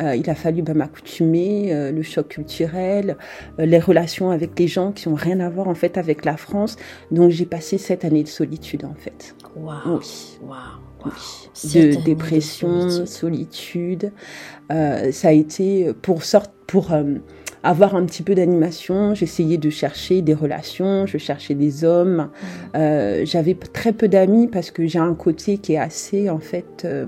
euh, 0.00 0.16
il 0.16 0.28
a 0.30 0.34
fallu 0.34 0.62
bah, 0.62 0.74
m'accoutumer, 0.74 1.72
euh, 1.72 1.92
le 1.92 2.02
choc 2.02 2.28
culturel, 2.28 3.16
euh, 3.58 3.66
les 3.66 3.78
relations 3.78 4.30
avec 4.30 4.58
les 4.58 4.68
gens 4.68 4.92
qui 4.92 5.08
ont 5.08 5.14
rien 5.14 5.40
à 5.40 5.48
voir 5.48 5.68
en 5.68 5.74
fait 5.74 5.98
avec 5.98 6.24
la 6.24 6.36
France. 6.36 6.76
Donc 7.10 7.30
j'ai 7.30 7.46
passé 7.46 7.78
cette 7.78 8.04
année 8.04 8.22
de 8.22 8.28
solitude 8.28 8.84
en 8.84 8.94
fait. 8.94 9.34
Waouh. 9.56 10.00
Oui. 11.04 11.74
Année 11.74 11.96
De 11.96 12.04
dépression, 12.04 12.90
solitude. 13.06 13.06
solitude. 13.06 14.12
Ça 15.12 15.28
a 15.28 15.32
été 15.32 15.92
pour 16.02 16.22
sorte 16.24 16.52
pour 16.66 16.92
avoir 17.62 17.94
un 17.94 18.04
petit 18.06 18.22
peu 18.22 18.34
d'animation. 18.34 19.14
J'essayais 19.14 19.58
de 19.58 19.70
chercher 19.70 20.22
des 20.22 20.34
relations, 20.34 21.06
je 21.06 21.18
cherchais 21.18 21.54
des 21.54 21.84
hommes. 21.84 22.30
Euh, 22.74 23.22
J'avais 23.24 23.54
très 23.54 23.92
peu 23.92 24.08
d'amis 24.08 24.48
parce 24.48 24.70
que 24.70 24.86
j'ai 24.86 24.98
un 24.98 25.14
côté 25.14 25.58
qui 25.58 25.74
est 25.74 25.78
assez 25.78 26.30
en 26.30 26.38
fait 26.38 26.82
euh, 26.84 27.06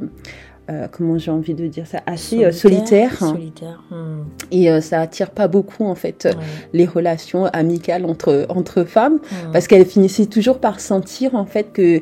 euh, 0.71 0.87
comment 0.91 1.19
j'ai 1.19 1.31
envie 1.31 1.55
de 1.55 1.67
dire 1.67 1.87
ça, 1.87 2.01
assez 2.07 2.51
solitaire. 2.53 3.17
solitaire. 3.17 3.83
Hmm. 3.91 4.23
Et 4.51 4.81
ça 4.81 5.01
attire 5.01 5.31
pas 5.31 5.49
beaucoup 5.49 5.85
en 5.85 5.95
fait 5.95 6.29
les 6.73 6.87
relations 6.87 7.47
amicales 7.47 8.05
entre 8.05 8.47
entre 8.49 8.85
femmes, 8.85 9.15
hmm. 9.15 9.53
parce 9.53 9.67
qu'elles 9.67 9.87
finissaient 9.87 10.27
toujours 10.27 10.59
par 10.59 10.81
sentir 10.81 11.35
en 11.35 11.47
fait 11.47 11.73
que 11.73 12.01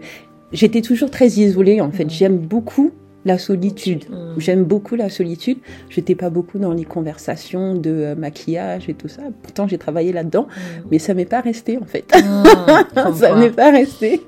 j'étais 0.52 0.82
toujours 0.82 1.10
très 1.10 1.28
isolée. 1.28 1.80
En 1.80 1.90
fait, 1.90 2.04
hmm. 2.04 2.10
j'aime 2.10 2.38
beaucoup 2.38 2.92
la 3.24 3.38
solitude. 3.38 4.04
J'aime 4.38 4.64
beaucoup 4.64 4.96
la 4.96 5.10
solitude. 5.10 5.58
J'étais 5.88 6.14
pas 6.14 6.30
beaucoup 6.30 6.58
dans 6.58 6.72
les 6.72 6.84
conversations 6.84 7.74
de 7.74 8.14
maquillage 8.14 8.88
et 8.88 8.94
tout 8.94 9.08
ça. 9.08 9.22
Pourtant, 9.42 9.68
j'ai 9.68 9.78
travaillé 9.78 10.12
là-dedans, 10.12 10.46
mais 10.90 10.98
ça 10.98 11.14
m'est 11.14 11.26
pas 11.26 11.40
resté 11.40 11.78
en 11.78 11.84
fait. 11.84 12.10
ça 13.14 13.34
m'est 13.36 13.50
pas 13.50 13.70
resté. 13.70 14.22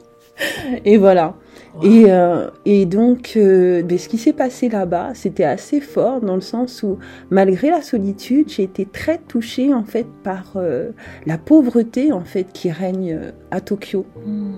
Et 0.85 0.97
voilà. 0.97 1.35
Et, 1.83 2.05
euh, 2.09 2.49
et 2.67 2.85
donc, 2.85 3.33
euh, 3.37 3.83
ce 3.97 4.09
qui 4.09 4.19
s'est 4.19 4.35
passé 4.35 4.69
là-bas, 4.69 5.13
c'était 5.15 5.45
assez 5.45 5.81
fort 5.81 6.21
dans 6.21 6.35
le 6.35 6.43
sens 6.43 6.83
où, 6.83 6.99
malgré 7.31 7.71
la 7.71 7.81
solitude, 7.81 8.51
j'ai 8.51 8.65
été 8.65 8.85
très 8.85 9.19
touchée 9.19 9.73
en 9.73 9.85
fait 9.85 10.07
par 10.23 10.53
euh, 10.57 10.91
la 11.25 11.39
pauvreté 11.39 12.13
en 12.13 12.25
fait 12.25 12.47
qui 12.53 12.71
règne 12.71 13.19
à 13.51 13.61
Tokyo. 13.61 14.05
Hmm. 14.27 14.53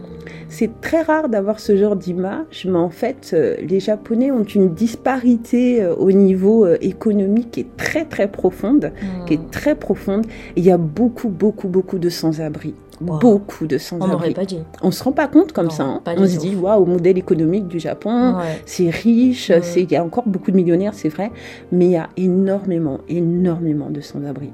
C'est 0.48 0.80
très 0.80 1.02
rare 1.02 1.28
d'avoir 1.28 1.60
ce 1.60 1.76
genre 1.76 1.96
d'image, 1.96 2.66
mais 2.66 2.78
en 2.78 2.90
fait, 2.90 3.36
les 3.60 3.80
Japonais 3.80 4.30
ont 4.30 4.44
une 4.44 4.74
disparité 4.74 5.86
au 5.86 6.10
niveau 6.10 6.66
économique 6.80 7.52
qui 7.52 7.60
est 7.60 7.76
très 7.76 8.04
très 8.04 8.28
profonde, 8.28 8.92
qui 9.26 9.34
est 9.34 9.38
hmm. 9.38 9.50
très 9.50 9.74
profonde. 9.74 10.26
Et 10.56 10.60
il 10.60 10.64
y 10.64 10.70
a 10.70 10.78
beaucoup 10.78 11.28
beaucoup 11.28 11.68
beaucoup 11.68 11.98
de 11.98 12.08
sans-abri. 12.08 12.74
Beaucoup 13.00 13.66
de 13.66 13.78
sans-abri. 13.78 14.08
On 14.08 14.12
n'aurait 14.12 14.30
pas 14.32 14.44
dit. 14.44 14.60
On 14.82 14.90
se 14.90 15.02
rend 15.02 15.12
pas 15.12 15.28
compte 15.28 15.52
comme 15.52 15.70
ça. 15.70 15.84
Hein. 15.84 16.02
On 16.16 16.26
se 16.26 16.38
dit, 16.38 16.54
waouh, 16.54 16.84
modèle 16.86 17.18
économique 17.18 17.66
du 17.66 17.78
Japon, 17.78 18.36
c'est 18.66 18.90
riche, 18.90 19.52
c'est 19.62 19.82
il 19.82 19.90
y 19.90 19.96
a 19.96 20.04
encore 20.04 20.24
beaucoup 20.26 20.50
de 20.50 20.56
millionnaires, 20.56 20.94
c'est 20.94 21.08
vrai, 21.08 21.30
mais 21.72 21.86
il 21.86 21.92
y 21.92 21.96
a 21.96 22.08
énormément, 22.16 23.00
énormément 23.08 23.90
de 23.90 24.00
sans-abri. 24.00 24.50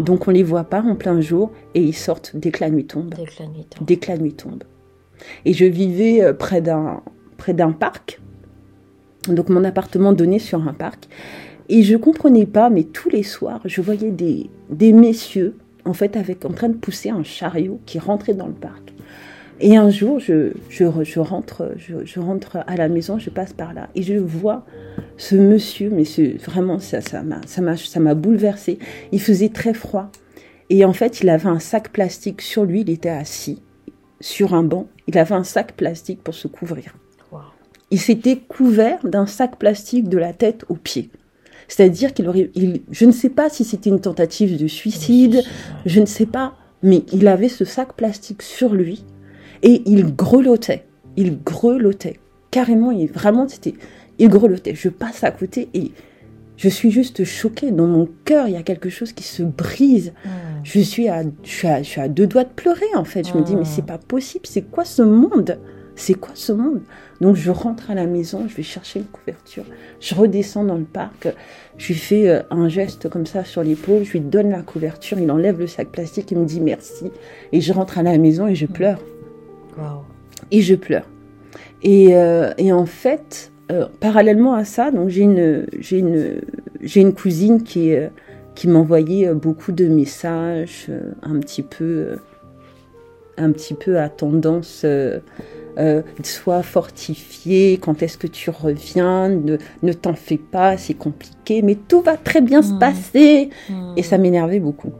Donc 0.00 0.28
on 0.28 0.30
les 0.30 0.42
voit 0.42 0.64
pas 0.64 0.80
en 0.80 0.96
plein 0.96 1.20
jour 1.20 1.52
et 1.74 1.82
ils 1.82 1.94
sortent 1.94 2.32
dès 2.34 2.50
que 2.50 2.64
la 2.64 2.70
nuit 2.70 2.86
tombe. 2.86 3.14
Dès 3.82 3.96
que 3.96 4.10
la 4.10 4.16
nuit 4.16 4.32
tombe. 4.32 4.64
Et 5.44 5.52
je 5.52 5.66
vivais 5.66 6.22
euh, 6.22 6.32
près 6.32 6.62
d'un 6.62 7.02
près 7.36 7.52
d'un 7.52 7.72
parc. 7.72 8.20
Donc 9.28 9.50
mon 9.50 9.62
appartement 9.64 10.12
donnait 10.14 10.38
sur 10.38 10.66
un 10.66 10.72
parc. 10.72 11.08
Et 11.68 11.82
je 11.82 11.96
comprenais 11.96 12.46
pas, 12.46 12.70
mais 12.70 12.84
tous 12.84 13.10
les 13.10 13.22
soirs, 13.22 13.60
je 13.64 13.80
voyais 13.80 14.10
des, 14.10 14.50
des 14.70 14.92
messieurs 14.92 15.54
en 15.84 15.92
fait, 15.92 16.16
avec, 16.16 16.44
en 16.44 16.52
train 16.52 16.68
de 16.68 16.74
pousser 16.74 17.10
un 17.10 17.22
chariot 17.22 17.80
qui 17.86 17.98
rentrait 17.98 18.34
dans 18.34 18.46
le 18.46 18.52
parc. 18.52 18.92
Et 19.62 19.76
un 19.76 19.90
jour, 19.90 20.18
je, 20.20 20.52
je, 20.70 20.84
rentre, 21.18 21.72
je, 21.76 22.20
rentre 22.20 22.58
à 22.66 22.76
la 22.76 22.88
maison, 22.88 23.18
je 23.18 23.28
passe 23.28 23.52
par 23.52 23.74
là, 23.74 23.88
et 23.94 24.02
je 24.02 24.14
vois 24.14 24.64
ce 25.18 25.36
monsieur, 25.36 25.90
mais 25.90 26.04
vraiment, 26.38 26.78
ça, 26.78 27.02
ça 27.02 27.22
m'a, 27.22 27.42
ça 27.46 27.60
m'a, 27.60 27.76
ça 27.76 28.00
m'a 28.00 28.14
bouleversé. 28.14 28.78
Il 29.12 29.20
faisait 29.20 29.50
très 29.50 29.74
froid. 29.74 30.10
Et 30.70 30.84
en 30.84 30.94
fait, 30.94 31.20
il 31.20 31.28
avait 31.28 31.48
un 31.48 31.58
sac 31.58 31.90
plastique 31.90 32.40
sur 32.40 32.64
lui, 32.64 32.82
il 32.82 32.90
était 32.90 33.10
assis 33.10 33.60
sur 34.20 34.54
un 34.54 34.62
banc, 34.62 34.86
il 35.08 35.18
avait 35.18 35.34
un 35.34 35.44
sac 35.44 35.72
plastique 35.72 36.22
pour 36.22 36.34
se 36.34 36.48
couvrir. 36.48 36.94
Il 37.90 37.98
s'était 37.98 38.36
couvert 38.36 39.04
d'un 39.04 39.26
sac 39.26 39.56
plastique 39.56 40.08
de 40.08 40.16
la 40.16 40.32
tête 40.32 40.64
aux 40.68 40.76
pieds. 40.76 41.10
C'est-à-dire 41.70 42.12
qu'il 42.12 42.28
aurait, 42.28 42.50
je 42.90 43.04
ne 43.04 43.12
sais 43.12 43.28
pas 43.28 43.48
si 43.48 43.62
c'était 43.62 43.90
une 43.90 44.00
tentative 44.00 44.60
de 44.60 44.66
suicide, 44.66 45.42
je 45.86 46.00
ne 46.00 46.06
sais 46.06 46.26
pas, 46.26 46.56
mais 46.82 47.04
il 47.12 47.28
avait 47.28 47.48
ce 47.48 47.64
sac 47.64 47.92
plastique 47.92 48.42
sur 48.42 48.74
lui 48.74 49.04
et 49.62 49.80
il 49.86 50.16
grelottait. 50.16 50.84
Il 51.16 51.40
grelottait. 51.44 52.18
Carrément, 52.50 52.90
il, 52.90 53.08
vraiment, 53.08 53.46
c'était, 53.46 53.74
il 54.18 54.28
grelottait. 54.28 54.74
Je 54.74 54.88
passe 54.88 55.22
à 55.22 55.30
côté 55.30 55.68
et 55.72 55.92
je 56.56 56.68
suis 56.68 56.90
juste 56.90 57.24
choquée. 57.24 57.70
Dans 57.70 57.86
mon 57.86 58.08
cœur, 58.24 58.48
il 58.48 58.54
y 58.54 58.56
a 58.56 58.64
quelque 58.64 58.90
chose 58.90 59.12
qui 59.12 59.22
se 59.22 59.44
brise. 59.44 60.12
Hmm. 60.24 60.28
Je, 60.64 60.80
suis 60.80 61.08
à, 61.08 61.22
je, 61.44 61.82
suis 61.84 62.00
à, 62.00 62.08
deux 62.08 62.26
doigts 62.26 62.44
de 62.44 62.50
pleurer, 62.50 62.92
en 62.96 63.04
fait. 63.04 63.28
Je 63.28 63.34
me 63.34 63.44
dis, 63.44 63.54
mais 63.54 63.64
c'est 63.64 63.82
hmm. 63.82 63.86
pas 63.86 63.98
possible. 63.98 64.44
C'est 64.44 64.62
quoi 64.62 64.84
ce 64.84 65.02
monde? 65.02 65.56
C'est 66.00 66.14
quoi 66.14 66.30
ce 66.32 66.52
monde? 66.52 66.80
Donc 67.20 67.36
je 67.36 67.50
rentre 67.50 67.90
à 67.90 67.94
la 67.94 68.06
maison, 68.06 68.48
je 68.48 68.56
vais 68.56 68.62
chercher 68.62 69.00
une 69.00 69.04
couverture, 69.04 69.64
je 70.00 70.14
redescends 70.14 70.64
dans 70.64 70.78
le 70.78 70.84
parc, 70.84 71.28
je 71.76 71.88
lui 71.88 71.94
fais 71.94 72.26
euh, 72.26 72.40
un 72.50 72.70
geste 72.70 73.10
comme 73.10 73.26
ça 73.26 73.44
sur 73.44 73.62
l'épaule, 73.62 74.04
je 74.04 74.12
lui 74.12 74.20
donne 74.20 74.48
la 74.48 74.62
couverture, 74.62 75.18
il 75.18 75.30
enlève 75.30 75.58
le 75.58 75.66
sac 75.66 75.88
plastique, 75.88 76.30
il 76.30 76.38
me 76.38 76.46
dit 76.46 76.62
merci, 76.62 77.10
et 77.52 77.60
je 77.60 77.70
rentre 77.74 77.98
à 77.98 78.02
la 78.02 78.16
maison 78.16 78.46
et 78.46 78.54
je 78.54 78.64
pleure. 78.64 78.98
Et 80.50 80.62
je 80.62 80.74
pleure. 80.74 81.04
Et, 81.82 82.16
euh, 82.16 82.54
en 82.72 82.86
fait, 82.86 83.52
euh, 83.70 83.84
parallèlement 84.00 84.54
à 84.54 84.64
ça, 84.64 84.90
donc 84.90 85.10
j'ai 85.10 85.24
une 85.24 85.66
j'ai 85.80 85.98
une 85.98 86.40
j'ai 86.80 87.02
une 87.02 87.12
cousine 87.12 87.62
qui 87.62 87.92
qui 88.54 88.68
m'envoyait 88.68 89.34
beaucoup 89.34 89.72
de 89.72 89.86
messages, 89.86 90.90
un 91.22 91.38
petit 91.40 91.62
peu 91.62 92.16
un 93.36 93.52
petit 93.52 93.74
peu 93.74 93.98
à 93.98 94.08
tendance 94.08 94.86
euh, 95.78 96.02
sois 96.22 96.62
fortifié, 96.62 97.78
quand 97.80 98.02
est-ce 98.02 98.18
que 98.18 98.26
tu 98.26 98.50
reviens, 98.50 99.28
ne, 99.28 99.56
ne 99.82 99.92
t'en 99.92 100.14
fais 100.14 100.38
pas, 100.38 100.76
c'est 100.76 100.94
compliqué, 100.94 101.62
mais 101.62 101.74
tout 101.74 102.00
va 102.00 102.16
très 102.16 102.40
bien 102.40 102.62
se 102.62 102.72
mmh. 102.72 102.78
passer. 102.78 103.50
Mmh. 103.68 103.92
Et 103.96 104.02
ça 104.02 104.18
m'énervait 104.18 104.60
beaucoup. 104.60 104.92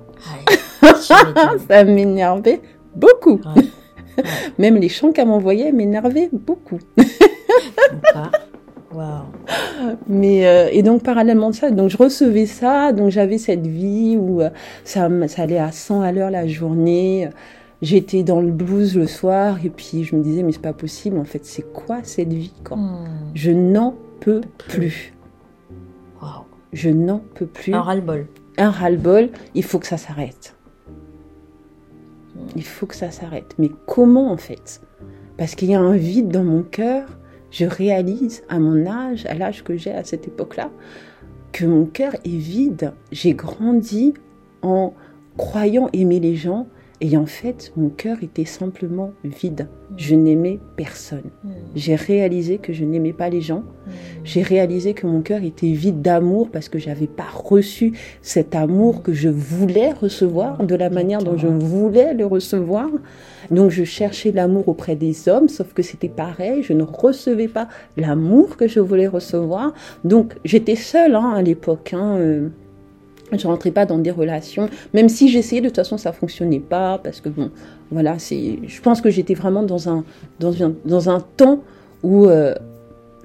ça 1.68 1.84
m'énervait 1.84 2.60
beaucoup. 2.94 3.40
Même 4.58 4.76
les 4.76 4.88
chants 4.88 5.12
qu'elle 5.12 5.28
m'envoyait 5.28 5.72
m'énervaient 5.72 6.28
beaucoup. 6.32 6.78
Mais 10.08 10.46
euh, 10.46 10.68
et 10.72 10.82
donc 10.82 11.02
parallèlement 11.02 11.50
de 11.50 11.54
ça, 11.54 11.70
donc 11.70 11.90
je 11.90 11.96
recevais 11.96 12.46
ça, 12.46 12.92
donc 12.92 13.10
j'avais 13.10 13.38
cette 13.38 13.66
vie 13.66 14.16
où 14.18 14.42
euh, 14.42 14.50
ça, 14.84 15.08
ça 15.28 15.42
allait 15.42 15.58
à 15.58 15.70
100 15.70 16.02
à 16.02 16.12
l'heure 16.12 16.30
la 16.30 16.46
journée 16.48 17.28
j'étais 17.82 18.22
dans 18.22 18.40
le 18.40 18.50
blues 18.50 18.96
le 18.96 19.06
soir 19.06 19.64
et 19.64 19.70
puis 19.70 20.04
je 20.04 20.14
me 20.16 20.22
disais 20.22 20.42
mais 20.42 20.52
c'est 20.52 20.62
pas 20.62 20.72
possible 20.72 21.18
en 21.18 21.24
fait 21.24 21.44
c'est 21.44 21.72
quoi 21.72 22.00
cette 22.02 22.32
vie 22.32 22.52
quand 22.62 22.76
hmm. 22.76 23.08
je 23.34 23.50
n'en 23.50 23.94
peux 24.20 24.42
plus. 24.58 25.14
je 26.72 26.90
n'en 26.90 27.22
peux 27.34 27.46
plus. 27.46 27.74
Un 27.74 27.80
ras-le-bol. 27.80 28.26
Un 28.58 28.70
ras-le-bol 28.70 29.30
il 29.54 29.64
faut 29.64 29.78
que 29.78 29.86
ça 29.86 29.96
s'arrête. 29.96 30.54
Hmm. 32.36 32.46
il 32.56 32.64
faut 32.64 32.86
que 32.86 32.96
ça 32.96 33.10
s'arrête. 33.10 33.54
Mais 33.58 33.70
comment 33.86 34.30
en 34.30 34.36
fait? 34.36 34.80
Parce 35.36 35.54
qu'il 35.54 35.70
y 35.70 35.74
a 35.74 35.80
un 35.80 35.96
vide 35.96 36.28
dans 36.28 36.44
mon 36.44 36.62
cœur. 36.62 37.08
Je 37.50 37.64
réalise 37.64 38.44
à 38.48 38.60
mon 38.60 38.86
âge 38.86 39.26
à 39.26 39.34
l'âge 39.34 39.64
que 39.64 39.76
j'ai 39.76 39.90
à 39.90 40.04
cette 40.04 40.28
époque 40.28 40.56
là 40.56 40.70
que 41.52 41.64
mon 41.64 41.84
cœur 41.84 42.14
est 42.24 42.38
vide. 42.38 42.92
J'ai 43.10 43.34
grandi 43.34 44.14
en 44.62 44.94
croyant 45.36 45.88
aimer 45.92 46.20
les 46.20 46.36
gens 46.36 46.68
et 47.02 47.16
en 47.16 47.24
fait, 47.24 47.72
mon 47.76 47.88
cœur 47.88 48.18
était 48.22 48.44
simplement 48.44 49.12
vide. 49.24 49.68
Je 49.96 50.14
n'aimais 50.14 50.60
personne. 50.76 51.30
Hmm. 51.42 51.52
J'ai 51.74 51.94
réalisé 51.94 52.58
que 52.58 52.74
je 52.74 52.84
n'aimais 52.84 53.14
pas 53.14 53.30
les 53.30 53.40
gens. 53.40 53.60
Hmm. 53.86 53.90
J'ai 54.22 54.42
réalisé 54.42 54.92
que 54.92 55.06
mon 55.06 55.22
cœur 55.22 55.42
était 55.42 55.70
vide 55.72 56.02
d'amour 56.02 56.50
parce 56.50 56.68
que 56.68 56.78
j'avais 56.78 57.06
pas 57.06 57.26
reçu 57.32 57.94
cet 58.20 58.54
amour 58.54 59.02
que 59.02 59.14
je 59.14 59.30
voulais 59.30 59.92
recevoir 59.92 60.62
de 60.62 60.74
la 60.74 60.90
manière 60.90 61.22
dont 61.22 61.38
je 61.38 61.48
voulais 61.48 62.12
le 62.12 62.26
recevoir. 62.26 62.88
Donc 63.50 63.70
je 63.70 63.84
cherchais 63.84 64.30
l'amour 64.30 64.68
auprès 64.68 64.94
des 64.94 65.26
hommes, 65.28 65.48
sauf 65.48 65.72
que 65.72 65.82
c'était 65.82 66.10
pareil. 66.10 66.62
Je 66.62 66.74
ne 66.74 66.82
recevais 66.82 67.48
pas 67.48 67.68
l'amour 67.96 68.58
que 68.58 68.68
je 68.68 68.78
voulais 68.78 69.08
recevoir. 69.08 69.72
Donc 70.04 70.34
j'étais 70.44 70.76
seule 70.76 71.14
hein, 71.14 71.32
à 71.34 71.40
l'époque. 71.40 71.94
Hein, 71.94 72.16
euh, 72.18 72.48
je 73.38 73.46
rentrais 73.46 73.70
pas 73.70 73.86
dans 73.86 73.98
des 73.98 74.10
relations, 74.10 74.68
même 74.94 75.08
si 75.08 75.28
j'essayais, 75.28 75.60
de 75.60 75.68
toute 75.68 75.76
façon, 75.76 75.96
ça 75.96 76.12
fonctionnait 76.12 76.60
pas, 76.60 76.98
parce 77.02 77.20
que 77.20 77.28
bon, 77.28 77.50
voilà, 77.90 78.18
c'est, 78.18 78.58
je 78.66 78.80
pense 78.80 79.00
que 79.00 79.10
j'étais 79.10 79.34
vraiment 79.34 79.62
dans 79.62 79.88
un, 79.88 80.04
dans 80.38 80.62
un, 80.62 80.72
dans 80.84 81.10
un 81.10 81.20
temps 81.20 81.60
où 82.02 82.26
euh, 82.26 82.54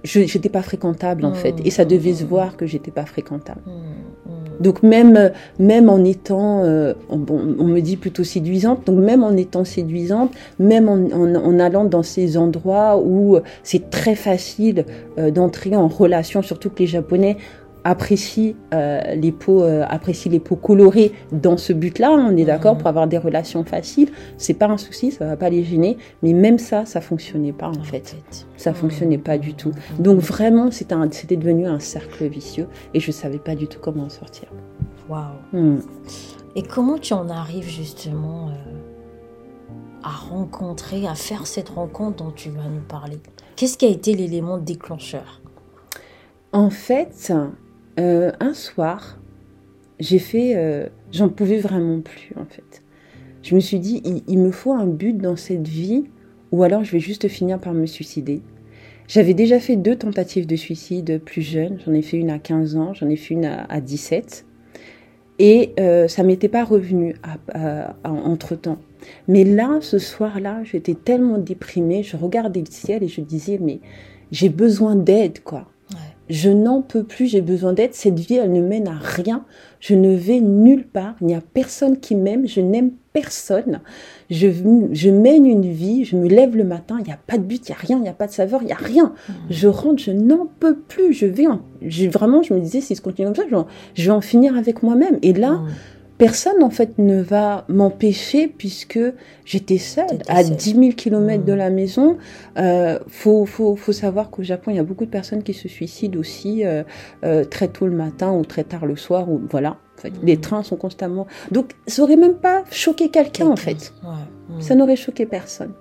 je 0.03 0.19
n'étais 0.19 0.49
pas 0.49 0.61
fréquentable, 0.61 1.25
en 1.25 1.33
fait, 1.33 1.55
et 1.63 1.71
ça 1.71 1.83
mmh. 1.83 1.87
devait 1.87 2.13
se 2.13 2.25
voir 2.25 2.57
que 2.57 2.65
j'étais 2.65 2.91
pas 2.91 3.05
fréquentable. 3.05 3.61
Mmh, 3.65 4.29
mmh. 4.29 4.45
Donc 4.59 4.83
même, 4.83 5.31
même 5.59 5.89
en 5.89 6.03
étant, 6.03 6.63
euh, 6.63 6.93
bon, 7.09 7.55
on 7.59 7.65
me 7.65 7.81
dit 7.81 7.97
plutôt 7.97 8.23
séduisante, 8.23 8.85
donc 8.85 8.99
même 8.99 9.23
en 9.23 9.35
étant 9.35 9.65
séduisante, 9.65 10.31
même 10.59 10.87
en, 10.87 11.09
en, 11.11 11.59
allant 11.59 11.85
dans 11.85 12.03
ces 12.03 12.37
endroits 12.37 12.97
où 12.97 13.37
c'est 13.63 13.89
très 13.89 14.15
facile 14.15 14.85
euh, 15.17 15.31
d'entrer 15.31 15.75
en 15.75 15.87
relation, 15.87 16.41
surtout 16.41 16.69
que 16.69 16.79
les 16.79 16.87
Japonais 16.87 17.37
apprécie 17.85 18.55
euh, 18.73 18.99
les 19.15 19.31
peaux 19.31 19.63
euh, 19.63 19.85
apprécie 19.87 20.27
les 20.27 20.39
peaux 20.39 20.55
colorées 20.55 21.13
dans 21.31 21.55
ce 21.55 21.71
but-là 21.71 22.11
on 22.11 22.35
est 22.35 22.43
d'accord 22.43 22.73
mhm. 22.73 22.79
pour 22.79 22.87
avoir 22.87 23.07
des 23.07 23.19
relations 23.19 23.63
faciles. 23.63 24.11
C'est 24.37 24.55
pas 24.55 24.67
un 24.67 24.77
souci 24.77 25.11
ça 25.11 25.25
va 25.25 25.37
pas 25.37 25.49
les 25.49 25.63
gêner. 25.63 25.97
Mais 26.23 26.33
même 26.33 26.57
ça 26.57 26.85
ça 26.85 26.99
fonctionnait 26.99 27.53
pas 27.53 27.69
en, 27.69 27.83
fait. 27.83 28.15
ça 28.57 28.71
mhm. 28.71 28.75
fonctionnait 28.75 29.17
pas 29.19 29.37
du 29.37 29.53
tout. 29.53 29.69
Mhm. 29.69 30.03
donc 30.03 30.19
vraiment 30.19 30.71
c'était 30.71 30.95
c'était 31.11 31.37
devenu 31.37 31.67
un 31.67 31.79
cercle 31.79 32.25
vicieux 32.25 32.67
et 32.93 32.99
je 32.99 33.11
savais 33.11 33.37
pas 33.37 33.55
du 33.55 33.67
tout 33.67 33.79
comment 33.79 34.03
en 34.03 34.09
sortir. 34.09 34.49
Waouh. 35.07 35.79
Et 36.55 36.63
comment 36.63 36.97
tu 36.97 37.13
en 37.13 37.29
arrives 37.29 37.69
justement 37.69 38.49
euh, 38.49 38.53
à 40.03 40.09
rencontrer 40.09 41.05
à 41.05 41.13
faire 41.13 41.45
cette 41.45 41.69
rencontre 41.69 42.23
dont 42.23 42.31
tu 42.31 42.49
vas 42.49 42.67
nous 42.73 42.81
parler? 42.81 43.19
Qu'est-ce 43.55 43.77
qui 43.77 43.85
a 43.85 43.89
été 43.89 44.13
l'élément 44.13 44.57
déclencheur? 44.57 45.41
En 46.53 46.69
fait, 46.69 47.33
euh, 47.99 48.31
un 48.39 48.53
soir, 48.53 49.19
j'ai 49.99 50.19
fait, 50.19 50.55
euh, 50.55 50.87
j'en 51.11 51.29
pouvais 51.29 51.57
vraiment 51.57 52.01
plus 52.01 52.31
en 52.35 52.45
fait. 52.45 52.83
Je 53.41 53.55
me 53.55 53.59
suis 53.59 53.79
dit, 53.79 54.01
il, 54.27 54.39
me 54.39 54.51
faut 54.51 54.73
un 54.73 54.87
but 54.87 55.17
dans 55.17 55.35
cette 55.35 55.67
vie, 55.67 56.05
ou 56.51 56.63
alors 56.63 56.83
je 56.83 56.91
vais 56.91 56.99
juste 56.99 57.27
finir 57.27 57.59
par 57.59 57.73
me 57.73 57.85
suicider. 57.85 58.41
J'avais 59.07 59.35
déjà 59.35 59.59
fait 59.59 59.75
deux 59.75 59.95
tentatives 59.95 60.47
de 60.47 60.55
suicide 60.55 61.21
plus 61.23 61.43
jeunes. 61.43 61.79
J'en 61.85 61.93
ai 61.93 62.01
fait 62.01 62.17
une 62.17 62.31
à 62.31 62.39
15 62.39 62.75
ans, 62.75 62.93
j'en 62.95 63.07
ai 63.07 63.15
fait 63.15 63.35
une 63.35 63.45
à, 63.45 63.79
17. 63.79 64.45
Et 65.37 65.73
euh, 65.79 66.07
ça 66.07 66.23
m'était 66.23 66.47
pas 66.47 66.63
revenu 66.63 67.15
entre 68.03 68.55
temps. 68.55 68.79
Mais 69.27 69.43
là, 69.43 69.77
ce 69.81 69.99
soir-là, 69.99 70.63
j'étais 70.63 70.95
tellement 70.95 71.37
déprimée, 71.37 72.01
je 72.01 72.17
regardais 72.17 72.61
le 72.61 72.71
ciel 72.71 73.03
et 73.03 73.07
je 73.07 73.21
disais, 73.21 73.59
mais 73.61 73.79
j'ai 74.31 74.49
besoin 74.49 74.95
d'aide, 74.95 75.43
quoi. 75.43 75.67
Je 76.29 76.49
n'en 76.49 76.81
peux 76.81 77.03
plus, 77.03 77.27
j'ai 77.27 77.41
besoin 77.41 77.73
d'aide. 77.73 77.93
Cette 77.93 78.19
vie, 78.19 78.35
elle 78.35 78.51
ne 78.51 78.61
mène 78.61 78.87
à 78.87 78.97
rien. 78.99 79.45
Je 79.79 79.93
ne 79.93 80.15
vais 80.15 80.39
nulle 80.39 80.85
part. 80.85 81.15
Il 81.21 81.27
n'y 81.27 81.35
a 81.35 81.41
personne 81.41 81.99
qui 81.99 82.15
m'aime. 82.15 82.47
Je 82.47 82.61
n'aime 82.61 82.91
personne. 83.13 83.81
Je, 84.31 84.47
je 84.91 85.09
mène 85.09 85.45
une 85.45 85.71
vie. 85.71 86.03
Je 86.03 86.15
me 86.15 86.27
lève 86.27 86.55
le 86.55 86.63
matin. 86.63 86.97
Il 86.99 87.05
n'y 87.05 87.13
a 87.13 87.19
pas 87.27 87.37
de 87.37 87.43
but, 87.43 87.67
il 87.67 87.71
n'y 87.71 87.75
a 87.75 87.79
rien, 87.79 87.97
il 87.97 88.01
n'y 88.01 88.09
a 88.09 88.13
pas 88.13 88.25
de 88.27 88.31
saveur, 88.31 88.63
il 88.63 88.65
n'y 88.65 88.71
a 88.71 88.77
rien. 88.77 89.13
Mmh. 89.29 89.33
Je 89.51 89.67
rentre, 89.67 90.01
je 90.01 90.11
n'en 90.11 90.47
peux 90.59 90.75
plus. 90.75 91.13
Je 91.13 91.27
vais 91.27 91.45
en, 91.45 91.61
vraiment, 92.11 92.41
je 92.41 92.53
me 92.53 92.59
disais, 92.59 92.81
si 92.81 92.95
je 92.95 93.01
continue 93.01 93.27
comme 93.27 93.35
ça, 93.35 93.65
je, 93.93 94.05
vais 94.05 94.11
en 94.11 94.21
finir 94.21 94.57
avec 94.57 94.81
moi-même. 94.81 95.19
Et 95.21 95.33
là, 95.33 95.51
mmh 95.51 95.67
personne 96.17 96.63
en 96.63 96.69
fait 96.69 96.97
ne 96.97 97.21
va 97.21 97.65
m'empêcher 97.67 98.47
puisque 98.47 98.99
j'étais 99.43 99.77
seule 99.77 100.19
à 100.27 100.43
10 100.43 100.75
000 100.75 100.89
kilomètres 100.91 101.43
de 101.43 101.53
la 101.53 101.69
maison. 101.69 102.17
Euh, 102.57 102.99
faut, 103.07 103.45
faut, 103.45 103.75
faut 103.75 103.91
savoir 103.91 104.29
qu'au 104.29 104.43
Japon, 104.43 104.71
il 104.71 104.77
y 104.77 104.79
a 104.79 104.83
beaucoup 104.83 105.05
de 105.05 105.09
personnes 105.09 105.43
qui 105.43 105.53
se 105.53 105.67
suicident 105.67 106.19
aussi 106.19 106.65
euh, 106.65 106.83
euh, 107.23 107.43
très 107.43 107.67
tôt 107.67 107.85
le 107.85 107.95
matin 107.95 108.31
ou 108.31 108.45
très 108.45 108.63
tard 108.63 108.85
le 108.85 108.95
soir. 108.95 109.29
Ou 109.29 109.41
voilà, 109.49 109.77
en 109.97 110.01
fait, 110.01 110.13
les 110.23 110.37
trains 110.37 110.63
sont 110.63 110.77
constamment. 110.77 111.27
Donc, 111.51 111.73
ça 111.87 112.03
aurait 112.03 112.17
même 112.17 112.35
pas 112.35 112.63
choqué 112.71 113.09
quelqu'un 113.09 113.47
en 113.47 113.57
fait. 113.57 113.93
Ça 114.59 114.75
n'aurait 114.75 114.95
choqué 114.95 115.25
personne. 115.25 115.73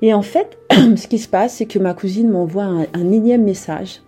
Et 0.00 0.14
en 0.14 0.22
fait, 0.22 0.58
ce 0.70 1.06
qui 1.06 1.18
se 1.18 1.28
passe, 1.28 1.54
c'est 1.54 1.66
que 1.66 1.78
ma 1.78 1.92
cousine 1.92 2.30
m'envoie 2.30 2.64
un, 2.64 2.86
un 2.94 3.12
énième 3.12 3.44
message. 3.44 4.02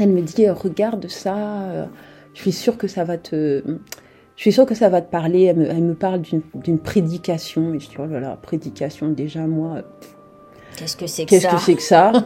Elle 0.00 0.08
me 0.08 0.22
dit 0.22 0.48
regarde 0.48 1.06
ça 1.08 1.88
je 2.34 2.40
suis 2.40 2.52
sûre 2.52 2.76
que 2.76 2.88
ça 2.88 3.04
va 3.04 3.16
te, 3.16 3.62
je 4.36 4.42
suis 4.42 4.52
sûre 4.52 4.66
que 4.66 4.74
ça 4.74 4.88
va 4.88 5.00
te 5.00 5.10
parler. 5.10 5.44
Elle 5.44 5.82
me, 5.82 5.94
parle 5.94 6.20
d'une 6.20 6.78
prédication. 6.78 7.74
Et 7.74 7.80
je 7.80 7.88
dis, 7.88 7.96
oh 7.98 8.06
là 8.06 8.20
là, 8.20 8.38
prédication, 8.40 9.08
déjà, 9.08 9.46
moi. 9.46 9.82
Qu'est-ce 10.76 10.96
que 10.96 11.06
c'est 11.06 11.24
que 11.24 11.38
ça 11.38 11.48
Qu'est-ce 11.48 11.54
que 11.54 11.60
c'est 11.60 11.74
que 11.74 11.82
ça? 11.82 12.12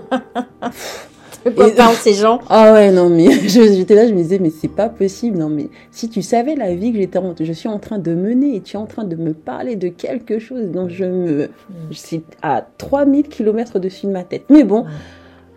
De 1.44 1.50
parlent 1.50 1.94
ces 1.94 2.14
gens? 2.14 2.40
Ah 2.48 2.72
ouais, 2.72 2.90
non, 2.90 3.08
mais 3.08 3.30
j'étais 3.48 3.94
là, 3.94 4.08
je 4.08 4.12
me 4.12 4.18
disais, 4.18 4.40
mais 4.40 4.50
c'est 4.50 4.68
pas 4.68 4.88
possible. 4.88 5.38
Non, 5.38 5.48
mais 5.48 5.68
si 5.92 6.08
tu 6.08 6.20
savais 6.20 6.56
la 6.56 6.74
vie 6.74 6.92
que 6.92 6.98
j'étais, 6.98 7.20
je 7.40 7.52
suis 7.52 7.68
en 7.68 7.78
train 7.78 7.98
de 7.98 8.12
mener 8.12 8.56
et 8.56 8.60
tu 8.60 8.76
es 8.76 8.78
en 8.78 8.86
train 8.86 9.04
de 9.04 9.14
me 9.14 9.32
parler 9.32 9.76
de 9.76 9.88
quelque 9.88 10.40
chose 10.40 10.66
dont 10.72 10.88
je 10.88 11.04
me. 11.04 11.50
Je 11.90 11.96
suis 11.96 12.22
à 12.42 12.66
3000 12.78 13.28
km 13.28 13.78
dessus 13.78 14.06
de 14.06 14.12
ma 14.12 14.24
tête. 14.24 14.44
Mais 14.50 14.64
bon, 14.64 14.84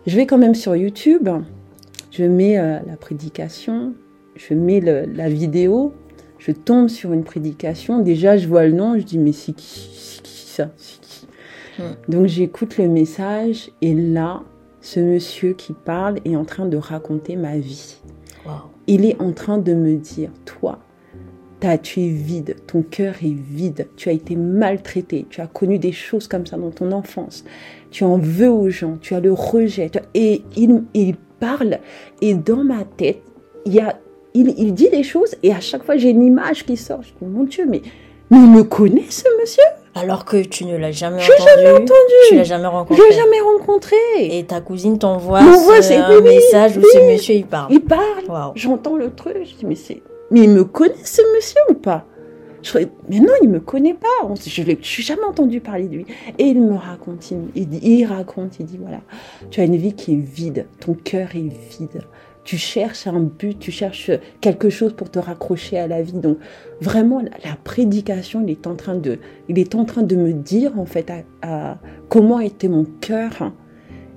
je 0.06 0.16
vais 0.16 0.26
quand 0.26 0.38
même 0.38 0.54
sur 0.54 0.76
YouTube. 0.76 1.28
Je 2.12 2.24
mets 2.24 2.58
euh, 2.58 2.78
la 2.86 2.96
prédication, 2.96 3.94
je 4.36 4.54
mets 4.54 4.80
la 4.80 5.28
vidéo, 5.28 5.92
je 6.38 6.52
tombe 6.52 6.88
sur 6.88 7.12
une 7.12 7.24
prédication. 7.24 8.00
Déjà, 8.00 8.36
je 8.36 8.48
vois 8.48 8.66
le 8.66 8.72
nom, 8.72 8.98
je 8.98 9.04
dis, 9.04 9.18
mais 9.18 9.32
c'est 9.32 9.52
qui, 9.52 10.22
ça 10.24 10.70
qui? 10.76 11.00
Hmm. 11.78 11.94
Donc, 12.08 12.26
j'écoute 12.26 12.78
le 12.78 12.88
message 12.88 13.70
et 13.80 13.94
là, 13.94 14.42
ce 14.80 15.00
monsieur 15.00 15.52
qui 15.52 15.72
parle 15.72 16.18
est 16.24 16.36
en 16.36 16.44
train 16.44 16.66
de 16.66 16.76
raconter 16.76 17.36
ma 17.36 17.56
vie. 17.58 17.96
Il 18.88 19.04
est 19.04 19.20
en 19.22 19.32
train 19.32 19.58
de 19.58 19.72
me 19.72 19.96
dire, 19.96 20.30
toi, 20.44 20.80
as, 21.62 21.78
tu 21.78 22.00
es 22.00 22.08
vide, 22.08 22.56
ton 22.66 22.82
cœur 22.82 23.14
est 23.22 23.34
vide, 23.34 23.86
tu 23.96 24.08
as 24.08 24.12
été 24.12 24.34
maltraité, 24.34 25.26
tu 25.30 25.40
as 25.40 25.46
connu 25.46 25.78
des 25.78 25.92
choses 25.92 26.26
comme 26.26 26.44
ça 26.44 26.56
dans 26.56 26.72
ton 26.72 26.90
enfance, 26.90 27.44
tu 27.92 28.02
en 28.02 28.18
veux 28.18 28.50
aux 28.50 28.68
gens, 28.68 28.98
tu 29.00 29.14
as 29.14 29.20
le 29.20 29.32
rejet. 29.32 29.90
Et 30.14 30.42
il, 30.56 30.82
il 30.94 31.14
parle, 31.38 31.78
et 32.20 32.34
dans 32.34 32.64
ma 32.64 32.84
tête, 32.84 33.22
il 33.64 33.74
y 33.74 33.80
a 33.80 33.98
il, 34.34 34.74
dit 34.74 34.88
des 34.88 35.02
choses 35.02 35.34
et 35.42 35.52
à 35.52 35.60
chaque 35.60 35.84
fois 35.84 35.96
j'ai 35.96 36.10
une 36.10 36.22
image 36.22 36.64
qui 36.64 36.76
sort. 36.76 37.02
Je 37.02 37.08
dis, 37.08 37.30
mon 37.30 37.44
Dieu, 37.44 37.66
mais, 37.68 37.82
mais 38.30 38.38
il 38.38 38.50
me 38.50 38.62
connaît 38.64 39.10
ce 39.10 39.24
monsieur 39.40 39.64
alors 39.94 40.24
que 40.24 40.42
tu 40.42 40.64
ne 40.64 40.76
l'as 40.76 40.92
jamais 40.92 41.20
je 41.20 41.30
entendu. 41.32 41.50
jamais 41.50 41.70
entendu. 41.70 42.14
Tu 42.28 42.36
l'as 42.36 42.44
jamais 42.44 42.66
rencontré. 42.66 42.96
Je 42.96 43.10
l'ai 43.10 43.20
jamais 43.20 43.40
rencontré. 43.40 43.96
Et 44.20 44.44
ta 44.44 44.62
cousine 44.62 44.98
t'envoie 44.98 45.40
un 45.40 46.20
message 46.22 46.78
où 46.78 46.82
ce 46.82 47.12
monsieur 47.12 47.34
il 47.34 47.46
parle. 47.46 47.72
Il 47.72 47.80
parle. 47.80 48.52
J'entends 48.54 48.96
le 48.96 49.14
truc. 49.14 49.36
Je 49.44 49.54
dis 49.56 49.66
mais 49.66 49.74
c'est, 49.74 50.02
mais 50.30 50.40
il 50.40 50.50
me 50.50 50.64
connaît 50.64 50.94
ce 51.04 51.20
monsieur 51.34 51.60
ou 51.68 51.74
pas? 51.74 52.06
Je 52.62 52.78
mais 53.08 53.18
non, 53.18 53.32
il 53.42 53.48
me 53.48 53.58
connaît 53.58 53.94
pas. 53.94 54.34
Je 54.46 54.62
ne 54.62 54.76
suis 54.82 55.02
jamais 55.02 55.24
entendu 55.24 55.60
parler 55.60 55.88
de 55.88 55.96
lui. 55.96 56.06
Et 56.38 56.44
il 56.44 56.60
me 56.60 56.76
raconte, 56.76 57.30
il, 57.30 57.84
il 57.84 58.04
raconte, 58.06 58.60
il 58.60 58.66
dit 58.66 58.78
voilà, 58.80 59.00
tu 59.50 59.60
as 59.60 59.64
une 59.64 59.76
vie 59.76 59.94
qui 59.94 60.14
est 60.14 60.16
vide, 60.16 60.66
ton 60.80 60.94
cœur 60.94 61.28
est 61.34 61.40
vide 61.40 62.02
tu 62.44 62.56
cherches 62.56 63.06
un 63.06 63.20
but, 63.20 63.58
tu 63.58 63.70
cherches 63.70 64.10
quelque 64.40 64.68
chose 64.68 64.92
pour 64.94 65.10
te 65.10 65.18
raccrocher 65.18 65.78
à 65.78 65.86
la 65.86 66.02
vie. 66.02 66.12
Donc 66.12 66.38
vraiment, 66.80 67.20
la, 67.20 67.56
prédication, 67.62 68.42
il 68.44 68.50
est 68.50 68.66
en 68.66 68.74
train 68.74 68.96
de, 68.96 69.18
il 69.48 69.58
est 69.58 69.74
en 69.74 69.84
train 69.84 70.02
de 70.02 70.16
me 70.16 70.32
dire 70.32 70.78
en 70.78 70.86
fait 70.86 71.10
à, 71.42 71.78
comment 72.08 72.40
était 72.40 72.68
mon 72.68 72.84
cœur. 73.00 73.52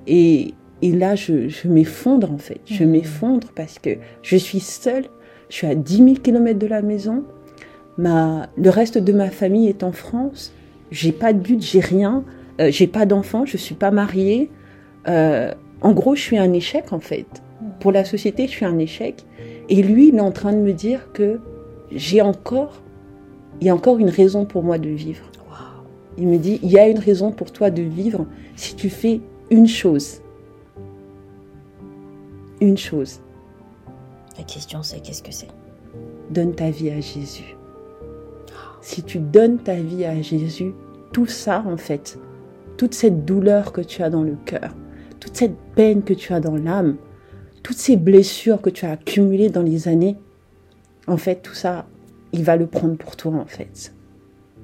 Et, 0.06 0.54
et 0.82 0.92
là, 0.92 1.14
je, 1.14 1.48
je 1.48 1.68
m'effondre 1.68 2.32
en 2.32 2.38
fait. 2.38 2.60
Je 2.66 2.84
mmh. 2.84 2.90
m'effondre 2.90 3.48
parce 3.54 3.78
que 3.78 3.90
je 4.22 4.36
suis 4.36 4.60
seule. 4.60 5.04
Je 5.48 5.56
suis 5.56 5.66
à 5.68 5.76
10 5.76 5.96
000 5.96 6.14
km 6.16 6.58
de 6.58 6.66
la 6.66 6.82
maison. 6.82 7.24
Ma, 7.98 8.48
le 8.56 8.70
reste 8.70 8.98
de 8.98 9.12
ma 9.12 9.30
famille 9.30 9.68
est 9.68 9.84
en 9.84 9.92
France. 9.92 10.52
J'ai 10.90 11.12
pas 11.12 11.32
de 11.32 11.38
but, 11.38 11.62
j'ai 11.62 11.80
rien. 11.80 12.24
Euh, 12.60 12.70
j'ai 12.70 12.86
pas 12.86 13.06
d'enfant, 13.06 13.46
je 13.46 13.56
suis 13.56 13.74
pas 13.74 13.92
mariée. 13.92 14.50
Euh, 15.08 15.52
en 15.82 15.92
gros, 15.92 16.16
je 16.16 16.22
suis 16.22 16.38
un 16.38 16.52
échec 16.52 16.92
en 16.92 17.00
fait 17.00 17.42
pour 17.80 17.92
la 17.92 18.04
société, 18.04 18.46
je 18.46 18.52
suis 18.52 18.64
un 18.64 18.78
échec. 18.78 19.24
Et 19.68 19.82
lui, 19.82 20.08
il 20.08 20.16
est 20.16 20.20
en 20.20 20.32
train 20.32 20.52
de 20.52 20.58
me 20.58 20.72
dire 20.72 21.12
que 21.12 21.40
j'ai 21.90 22.20
encore, 22.20 22.82
il 23.60 23.66
y 23.66 23.70
a 23.70 23.74
encore 23.74 23.98
une 23.98 24.10
raison 24.10 24.44
pour 24.44 24.62
moi 24.62 24.78
de 24.78 24.88
vivre. 24.88 25.24
Il 26.18 26.28
me 26.28 26.38
dit, 26.38 26.58
il 26.62 26.70
y 26.70 26.78
a 26.78 26.88
une 26.88 26.98
raison 26.98 27.30
pour 27.30 27.52
toi 27.52 27.70
de 27.70 27.82
vivre 27.82 28.26
si 28.54 28.74
tu 28.74 28.88
fais 28.88 29.20
une 29.50 29.66
chose. 29.66 30.22
Une 32.60 32.78
chose. 32.78 33.20
La 34.38 34.44
question, 34.44 34.82
c'est 34.82 35.00
qu'est-ce 35.00 35.22
que 35.22 35.32
c'est? 35.32 35.48
Donne 36.30 36.54
ta 36.54 36.70
vie 36.70 36.90
à 36.90 37.00
Jésus. 37.00 37.56
Si 38.80 39.02
tu 39.02 39.18
donnes 39.18 39.58
ta 39.58 39.74
vie 39.74 40.04
à 40.04 40.20
Jésus, 40.22 40.72
tout 41.12 41.26
ça, 41.26 41.64
en 41.66 41.76
fait, 41.76 42.18
toute 42.76 42.94
cette 42.94 43.24
douleur 43.24 43.72
que 43.72 43.80
tu 43.80 44.02
as 44.02 44.10
dans 44.10 44.22
le 44.22 44.36
cœur, 44.44 44.74
toute 45.20 45.36
cette 45.36 45.56
peine 45.74 46.02
que 46.02 46.14
tu 46.14 46.32
as 46.32 46.40
dans 46.40 46.56
l'âme, 46.56 46.96
toutes 47.66 47.78
ces 47.78 47.96
blessures 47.96 48.62
que 48.62 48.70
tu 48.70 48.86
as 48.86 48.92
accumulées 48.92 49.48
dans 49.48 49.62
les 49.62 49.88
années, 49.88 50.14
en 51.08 51.16
fait, 51.16 51.42
tout 51.42 51.54
ça, 51.54 51.84
il 52.32 52.44
va 52.44 52.54
le 52.54 52.68
prendre 52.68 52.96
pour 52.96 53.16
toi, 53.16 53.32
en 53.32 53.44
fait. 53.44 53.92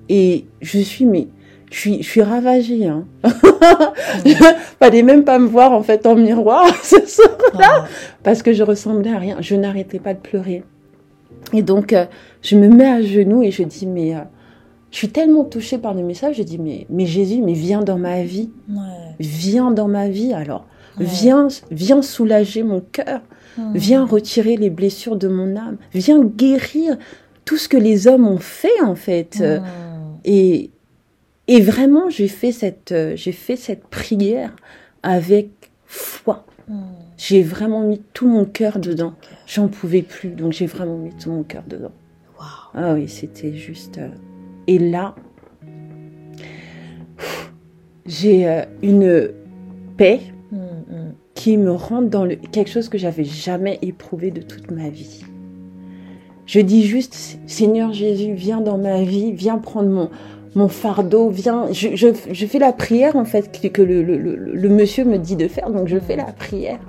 Et 0.08 0.46
je 0.60 0.78
suis, 0.78 1.04
mais, 1.04 1.26
je 1.72 1.78
suis, 1.80 2.02
je 2.04 2.08
suis 2.08 2.22
ravagée, 2.22 2.86
hein. 2.86 3.04
Fallait 4.78 5.02
même 5.02 5.24
pas 5.24 5.40
me 5.40 5.48
voir, 5.48 5.72
en 5.72 5.82
fait, 5.82 6.06
en 6.06 6.14
miroir, 6.14 6.72
ce 6.84 7.04
soir-là. 7.04 7.88
Parce 8.22 8.40
que 8.40 8.52
je 8.52 8.62
ressemblais 8.62 9.12
à 9.12 9.18
rien. 9.18 9.38
Je 9.40 9.56
n'arrêtais 9.56 9.98
pas 9.98 10.14
de 10.14 10.20
pleurer. 10.20 10.62
Et 11.52 11.62
donc, 11.62 11.92
euh, 11.92 12.04
je 12.40 12.56
me 12.56 12.68
mets 12.68 12.86
à 12.86 13.02
genoux 13.02 13.42
et 13.42 13.50
je 13.50 13.64
dis, 13.64 13.88
mais, 13.88 14.14
euh, 14.14 14.20
je 14.92 14.98
suis 14.98 15.08
tellement 15.08 15.42
touchée 15.42 15.78
par 15.78 15.94
le 15.94 16.04
message, 16.04 16.36
je 16.36 16.44
dis, 16.44 16.60
mais, 16.60 16.86
mais 16.88 17.06
Jésus, 17.06 17.42
mais 17.42 17.54
viens 17.54 17.82
dans 17.82 17.98
ma 17.98 18.22
vie. 18.22 18.50
Viens 19.18 19.72
dans 19.72 19.88
ma 19.88 20.08
vie, 20.08 20.32
alors. 20.32 20.66
Viens, 20.98 21.48
viens 21.70 22.02
soulager 22.02 22.62
mon 22.62 22.80
cœur. 22.80 23.20
Viens 23.74 24.04
retirer 24.04 24.56
les 24.56 24.70
blessures 24.70 25.16
de 25.16 25.28
mon 25.28 25.56
âme. 25.56 25.76
Viens 25.92 26.24
guérir 26.24 26.96
tout 27.44 27.58
ce 27.58 27.68
que 27.68 27.76
les 27.76 28.06
hommes 28.06 28.26
ont 28.26 28.38
fait, 28.38 28.80
en 28.82 28.94
fait. 28.94 29.42
Et, 30.24 30.70
et 31.48 31.60
vraiment, 31.60 32.08
j'ai 32.08 32.28
fait 32.28 32.52
cette, 32.52 32.94
j'ai 33.14 33.32
fait 33.32 33.56
cette 33.56 33.84
prière 33.84 34.54
avec 35.02 35.50
foi. 35.86 36.46
J'ai 37.16 37.42
vraiment 37.42 37.82
mis 37.82 38.00
tout 38.14 38.26
mon 38.26 38.44
cœur 38.44 38.78
dedans. 38.78 39.14
J'en 39.46 39.68
pouvais 39.68 40.02
plus, 40.02 40.30
donc 40.30 40.52
j'ai 40.52 40.66
vraiment 40.66 40.96
mis 40.96 41.12
tout 41.14 41.30
mon 41.30 41.42
cœur 41.42 41.62
dedans. 41.66 41.92
Ah 42.74 42.94
oui, 42.94 43.08
c'était 43.08 43.54
juste. 43.54 43.98
Euh, 43.98 44.08
et 44.66 44.78
là, 44.78 45.14
j'ai 48.06 48.48
euh, 48.48 48.64
une 48.82 49.30
paix 49.96 50.20
qui 51.34 51.56
me 51.56 51.72
rentre 51.72 52.08
dans 52.08 52.24
le, 52.24 52.36
quelque 52.36 52.70
chose 52.70 52.88
que 52.88 52.98
j'avais 52.98 53.24
jamais 53.24 53.78
éprouvé 53.82 54.30
de 54.30 54.42
toute 54.42 54.70
ma 54.70 54.88
vie. 54.90 55.24
Je 56.46 56.60
dis 56.60 56.84
juste, 56.84 57.38
Seigneur 57.46 57.92
Jésus, 57.92 58.34
viens 58.34 58.60
dans 58.60 58.78
ma 58.78 59.02
vie, 59.02 59.32
viens 59.32 59.58
prendre 59.58 59.88
mon, 59.88 60.10
mon 60.54 60.68
fardeau, 60.68 61.30
viens. 61.30 61.72
Je, 61.72 61.96
je, 61.96 62.08
je 62.30 62.46
fais 62.46 62.58
la 62.58 62.72
prière 62.72 63.16
en 63.16 63.24
fait 63.24 63.50
que, 63.72 63.82
le, 63.82 64.02
le, 64.02 64.16
le, 64.16 64.68
monsieur 64.68 65.04
me 65.04 65.18
dit 65.18 65.36
de 65.36 65.48
faire, 65.48 65.70
donc 65.70 65.88
je 65.88 65.98
fais 65.98 66.16
la 66.16 66.32
prière. 66.32 66.80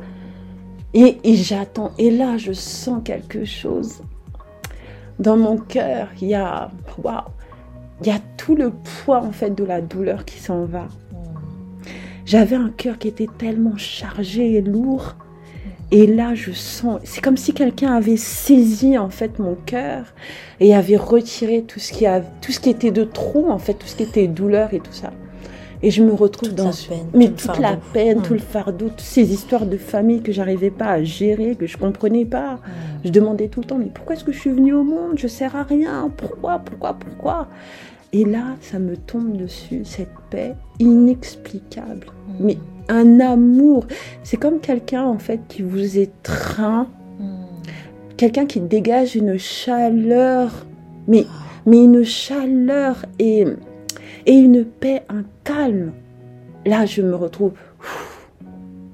Et, 0.94 1.18
et 1.24 1.36
j'attends. 1.36 1.92
Et 1.98 2.12
là, 2.12 2.38
je 2.38 2.52
sens 2.52 3.02
quelque 3.04 3.46
chose. 3.46 4.02
Dans 5.20 5.38
mon 5.38 5.58
cœur, 5.58 6.10
il 6.22 6.28
y 6.28 6.36
a, 6.36 6.72
waouh, 7.02 7.22
il 8.02 8.08
y 8.08 8.12
a 8.12 8.20
tout 8.38 8.56
le 8.56 8.72
poids 8.72 9.22
en 9.22 9.32
fait 9.32 9.52
de 9.52 9.64
la 9.64 9.82
douleur 9.82 10.26
qui 10.26 10.40
s'en 10.40 10.66
va. 10.66 10.88
J'avais 12.26 12.56
un 12.56 12.70
cœur 12.70 12.98
qui 12.98 13.08
était 13.08 13.28
tellement 13.38 13.78
chargé 13.78 14.54
et 14.54 14.62
lourd. 14.62 15.16
Et 15.92 16.08
là, 16.08 16.34
je 16.34 16.52
sens, 16.52 17.00
c'est 17.04 17.22
comme 17.22 17.38
si 17.38 17.54
quelqu'un 17.54 17.94
avait 17.94 18.18
saisi 18.18 18.98
en 18.98 19.10
fait 19.10 19.38
mon 19.38 19.56
cœur 19.66 20.06
et 20.60 20.74
avait 20.74 20.98
retiré 20.98 21.62
tout 21.64 21.80
ce 21.80 21.94
qui 21.94 22.08
a, 22.08 22.22
tout 22.42 22.52
ce 22.52 22.60
qui 22.60 22.72
était 22.72 22.90
de 22.90 23.04
trop 23.04 23.52
en 23.52 23.60
fait, 23.60 23.76
tout 23.76 23.86
ce 23.86 23.96
qui 23.96 24.04
était 24.04 24.28
douleur 24.28 24.74
et 24.74 24.80
tout 24.80 24.94
ça. 24.94 25.12
Et 25.84 25.92
je 25.92 26.02
me 26.02 26.14
retrouve 26.14 26.50
Toute 26.50 26.58
dans 26.58 26.70
la 26.70 26.72
peine, 26.72 27.08
mais 27.14 27.26
tout 27.26 27.32
toute 27.34 27.42
fardeau. 27.42 27.62
la 27.62 27.78
peine, 27.94 28.22
tout 28.22 28.34
le 28.34 28.40
fardeau, 28.40 28.88
toutes 28.88 29.02
ces 29.02 29.34
histoires 29.34 29.66
de 29.66 29.76
famille 29.78 30.22
que 30.22 30.32
j'arrivais 30.32 30.72
pas 30.72 30.88
à 30.88 31.04
gérer, 31.04 31.56
que 31.56 31.68
je 31.68 31.78
comprenais 31.78 32.26
pas. 32.26 32.60
Je 33.04 33.10
demandais 33.10 33.50
tout 33.50 33.60
le 33.60 33.68
temps, 33.68 33.78
mais 33.78 33.92
pourquoi 33.94 34.16
est-ce 34.16 34.24
que 34.24 34.32
je 34.32 34.40
suis 34.40 34.50
venue 34.50 34.74
au 34.74 34.84
monde? 34.84 35.18
Je 35.18 35.28
sers 35.28 35.56
à 35.58 35.64
rien. 35.64 36.10
Pourquoi? 36.16 36.60
Pourquoi? 36.60 36.94
Pourquoi? 36.94 37.50
Et 38.14 38.26
là, 38.26 38.56
ça 38.62 38.78
me 38.80 38.96
tombe 38.96 39.36
dessus, 39.38 39.82
cette 39.84 40.14
paix 40.30 40.56
inexplicable. 40.80 42.08
Mais 42.40 42.58
un 42.90 43.20
amour. 43.20 43.88
C'est 44.24 44.38
comme 44.38 44.60
quelqu'un, 44.60 45.04
en 45.04 45.18
fait, 45.18 45.42
qui 45.48 45.64
vous 45.64 45.98
étreint. 45.98 46.88
Quelqu'un 48.16 48.46
qui 48.46 48.60
dégage 48.60 49.16
une 49.16 49.38
chaleur. 49.40 50.66
Mais, 51.08 51.26
mais 51.66 51.84
une 51.84 52.04
chaleur 52.04 53.04
et, 53.20 53.46
et 54.28 54.34
une 54.34 54.64
paix, 54.64 55.04
un 55.10 55.24
calme. 55.44 55.94
Là, 56.66 56.86
je 56.86 57.02
me 57.02 57.16
retrouve. 57.16 57.54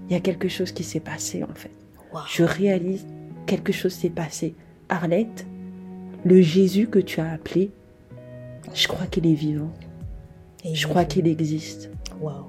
Il 0.09 0.13
y 0.13 0.15
a 0.15 0.21
quelque 0.21 0.47
chose 0.47 0.71
qui 0.71 0.83
s'est 0.83 0.99
passé, 1.01 1.43
en 1.43 1.53
fait 1.53 1.71
Wow. 2.11 2.21
je 2.27 2.41
réalise 2.43 3.05
quelque 3.45 3.71
chose 3.71 3.91
s'est 3.93 4.09
passé. 4.09 4.55
Arlette, 4.89 5.45
le 6.25 6.41
Jésus 6.41 6.87
que 6.87 6.97
tu 6.97 7.19
as 7.19 7.29
appelé, 7.31 7.69
je 8.73 8.87
crois 8.87 9.05
qu'il 9.07 9.25
est 9.27 9.33
vivant. 9.33 9.71
Et 10.65 10.75
Je 10.75 10.87
crois 10.87 11.05
qu'il 11.05 11.27
existe. 11.27 11.89
Wow. 12.21 12.47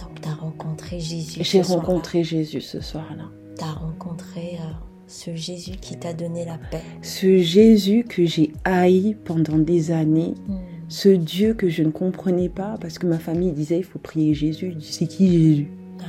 Donc, 0.00 0.20
tu 0.20 0.28
as 0.28 0.34
rencontré 0.34 0.98
Jésus. 1.00 1.40
J'ai 1.42 1.62
rencontré 1.62 2.24
Jésus 2.24 2.60
ce 2.60 2.80
soir-là. 2.80 3.24
Tu 3.58 3.62
as 3.64 3.72
rencontré 3.72 4.58
euh, 4.60 4.72
ce 5.06 5.34
Jésus 5.34 5.72
qui 5.80 5.96
t'a 5.98 6.12
donné 6.14 6.44
la 6.44 6.58
paix. 6.70 6.80
Ce 7.02 7.38
Jésus 7.38 8.04
que 8.04 8.24
j'ai 8.24 8.52
haï 8.64 9.16
pendant 9.24 9.58
des 9.58 9.90
années, 9.90 10.34
ce 10.88 11.08
Dieu 11.10 11.54
que 11.54 11.68
je 11.68 11.82
ne 11.82 11.90
comprenais 11.90 12.48
pas 12.48 12.76
parce 12.80 12.98
que 12.98 13.06
ma 13.06 13.18
famille 13.18 13.52
disait 13.52 13.78
il 13.78 13.84
faut 13.84 13.98
prier 13.98 14.34
Jésus. 14.34 14.74
C'est 14.80 15.06
qui 15.06 15.30
Jésus? 15.30 15.70
Ouais. 15.98 16.04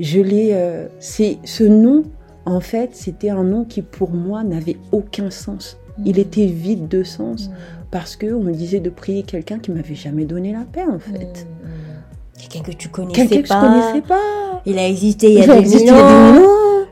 Je 0.00 0.20
l'ai. 0.20 0.50
euh, 0.52 0.86
c'est 1.00 1.38
ce 1.44 1.64
nom. 1.64 2.04
En 2.46 2.60
fait, 2.60 2.94
c'était 2.94 3.30
un 3.30 3.44
nom 3.44 3.64
qui 3.64 3.82
pour 3.82 4.10
moi 4.10 4.42
n'avait 4.44 4.78
aucun 4.92 5.30
sens. 5.30 5.77
Il 6.04 6.16
Mm. 6.16 6.20
était 6.20 6.46
vide 6.46 6.88
de 6.88 7.02
sens 7.02 7.48
Mm. 7.48 7.52
parce 7.90 8.16
que 8.16 8.32
on 8.32 8.40
me 8.40 8.52
disait 8.52 8.80
de 8.80 8.90
prier 8.90 9.22
quelqu'un 9.22 9.58
qui 9.58 9.70
m'avait 9.70 9.94
jamais 9.94 10.24
donné 10.24 10.52
la 10.52 10.64
paix 10.70 10.84
en 10.88 10.98
fait. 10.98 11.46
Mm. 11.46 12.38
Quelqu'un 12.50 12.70
que 12.70 12.76
tu 12.76 12.88
connaissais 12.88 13.26
Quelqu'un 13.26 13.36
que 13.42 13.48
je 13.48 13.52
pas. 13.52 13.60
connaissais 13.60 14.00
pas. 14.06 14.62
Il 14.66 14.78
a 14.78 14.86
existé 14.88 15.28
il 15.28 15.34
y 15.38 15.40
a 15.40 15.44
Il 15.44 15.50
a 15.50 15.54
des 15.54 15.60
existé 15.60 15.90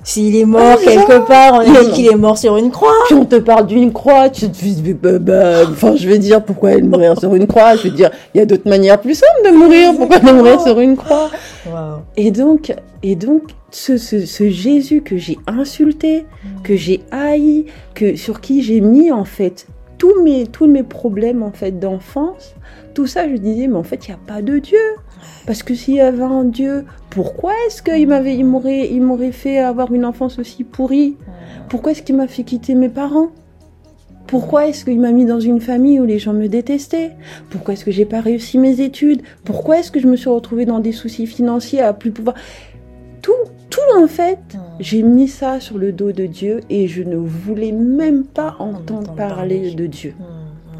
S'il 0.09 0.37
est 0.37 0.45
mort 0.45 0.61
Ouais, 0.62 0.77
c'est 0.79 0.95
quelque 0.95 1.12
ça. 1.12 1.21
part, 1.21 1.55
on 1.55 1.59
a 1.59 1.64
dit 1.64 1.71
mort. 1.73 1.92
qu'il 1.92 2.07
est 2.07 2.14
mort 2.16 2.38
sur 2.38 2.57
une 2.57 2.71
croix. 2.71 2.92
Puis 3.07 3.16
on 3.16 3.25
te 3.25 3.37
parle 3.37 3.66
d'une 3.66 3.92
croix, 3.92 4.29
tu 4.31 4.49
te 4.49 4.53
dis, 4.57 4.95
bah, 4.95 5.19
bah, 5.19 5.62
enfin, 5.69 5.97
je 5.97 6.09
veux 6.09 6.19
dire, 6.19 6.45
pourquoi 6.45 6.71
elle 6.73 6.85
mourir 6.85 7.19
sur 7.19 7.35
une 7.35 7.49
croix? 7.49 7.75
Je 7.75 7.88
veux 7.88 7.95
dire, 7.95 8.11
il 8.33 8.38
y 8.38 8.40
a 8.40 8.47
d'autres 8.47 8.69
manières 8.69 9.01
plus 9.01 9.14
simples 9.14 9.51
de 9.51 9.51
mourir. 9.57 9.95
Pourquoi 9.97 10.19
elle 10.25 10.33
mourir 10.35 10.61
sur 10.61 10.79
une 10.79 10.97
croix? 10.97 11.29
Wow. 11.66 12.03
Et 12.16 12.31
donc, 12.31 12.73
et 13.03 13.16
donc, 13.16 13.42
ce, 13.73 13.97
ce, 13.97 14.25
ce 14.27 14.49
Jésus 14.49 15.03
que 15.03 15.16
j'ai 15.16 15.38
insulté, 15.49 16.25
que 16.62 16.77
j'ai 16.77 17.01
haï, 17.11 17.66
que 17.95 18.14
sur 18.14 18.40
qui 18.40 18.62
j'ai 18.62 18.81
mis 18.81 19.11
en 19.11 19.25
fait 19.25 19.66
tous 19.99 20.23
mes 20.23 20.47
tous 20.47 20.66
mes 20.66 20.83
problèmes 20.85 21.42
en 21.42 21.51
fait 21.53 21.81
d'enfance, 21.81 22.55
tout 22.95 23.07
ça, 23.09 23.29
je 23.29 23.35
disais, 23.37 23.66
mais 23.66 23.77
en 23.77 23.83
fait, 23.83 24.07
il 24.07 24.11
n'y 24.11 24.14
a 24.14 24.35
pas 24.35 24.40
de 24.40 24.59
Dieu. 24.59 24.79
Parce 25.46 25.62
que 25.62 25.74
s'il 25.74 25.94
y 25.94 26.00
avait 26.00 26.22
un 26.22 26.44
Dieu, 26.44 26.85
pourquoi 27.11 27.52
est-ce 27.66 27.83
qu'il 27.83 28.09
m'avait, 28.09 28.37
il 28.37 28.44
m'aurait, 28.44 28.88
il 28.90 29.00
m'aurait 29.02 29.33
fait 29.33 29.59
avoir 29.59 29.92
une 29.92 30.05
enfance 30.05 30.38
aussi 30.38 30.64
pourrie? 30.64 31.16
Pourquoi 31.68 31.92
est-ce 31.92 32.02
qu'il 32.02 32.16
m'a 32.16 32.26
fait 32.26 32.42
quitter 32.42 32.74
mes 32.74 32.88
parents? 32.88 33.29
Pourquoi 34.26 34.66
est-ce 34.66 34.85
qu'il 34.85 34.98
m'a 34.98 35.12
mis 35.12 35.24
dans 35.24 35.38
une 35.38 35.61
famille 35.61 36.00
où 36.00 36.05
les 36.05 36.18
gens 36.18 36.33
me 36.33 36.48
détestaient? 36.48 37.12
Pourquoi 37.48 37.74
est-ce 37.74 37.85
que 37.85 37.92
j'ai 37.92 38.05
pas 38.05 38.20
réussi 38.20 38.59
mes 38.59 38.81
études? 38.81 39.22
Pourquoi 39.44 39.79
est-ce 39.79 39.92
que 39.92 40.00
je 40.00 40.09
me 40.09 40.16
suis 40.16 40.29
retrouvée 40.29 40.64
dans 40.64 40.81
des 40.81 40.92
soucis 40.92 41.26
financiers 41.26 41.81
à 41.81 41.92
plus 41.92 42.11
pouvoir? 42.11 42.35
Tout, 43.22 43.33
tout 43.70 44.02
en 44.02 44.09
fait, 44.09 44.38
j'ai 44.81 45.02
mis 45.02 45.29
ça 45.29 45.61
sur 45.61 45.79
le 45.79 45.92
dos 45.92 46.11
de 46.11 46.26
Dieu 46.26 46.61
et 46.70 46.88
je 46.88 47.02
ne 47.02 47.16
voulais 47.16 47.72
même 47.72 48.24
pas 48.24 48.57
entendre 48.59 49.14
parler. 49.14 49.74
de 49.74 49.87
Dieu. 49.87 50.14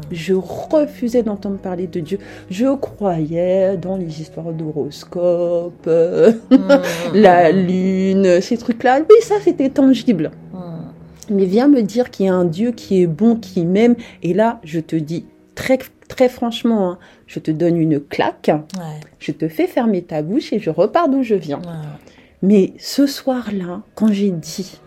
Mm, 0.09 0.13
mm. 0.13 0.15
Je 0.15 0.33
refusais 0.33 1.23
d'entendre 1.23 1.57
parler 1.57 1.87
de 1.87 1.99
Dieu. 1.99 2.19
Je 2.49 2.75
croyais 2.75 3.77
dans 3.77 3.97
les 3.97 4.21
histoires 4.21 4.51
d'horoscope, 4.53 5.87
Mm, 5.87 6.57
la 7.13 7.51
mm, 7.51 7.55
lune, 7.67 8.41
ces 8.41 8.57
trucs-là. 8.57 8.99
Oui, 9.01 9.15
ça 9.21 9.35
c'était 9.43 9.69
tangible. 9.69 10.31
mm. 10.53 10.57
Mais 11.29 11.45
viens 11.45 11.67
me 11.67 11.81
dire 11.81 12.09
qu'il 12.09 12.25
y 12.25 12.29
a 12.29 12.33
un 12.33 12.45
Dieu 12.45 12.71
qui 12.71 13.01
est 13.01 13.07
bon, 13.07 13.35
qui 13.35 13.65
m'aime. 13.65 13.95
Et 14.23 14.33
là, 14.33 14.59
je 14.63 14.79
te 14.79 14.95
dis 14.95 15.25
très, 15.55 15.77
très 16.07 16.29
franchement, 16.29 16.91
hein, 16.91 16.97
je 17.25 17.39
te 17.39 17.51
donne 17.51 17.75
une 17.75 17.99
claque, 17.99 18.49
Ouais, 18.77 19.01
je 19.19 19.33
te 19.33 19.49
fais 19.49 19.67
fermer 19.67 20.03
ta 20.03 20.21
bouche 20.21 20.53
et 20.53 20.59
je 20.59 20.69
repars 20.69 21.09
d'où 21.09 21.23
je 21.23 21.35
viens. 21.35 21.57
ouais. 21.57 21.87
Mais 22.43 22.73
ce 22.77 23.07
soir-là, 23.07 23.81
quand 23.95 24.07
j'ai 24.13 24.29
dit, 24.31 24.79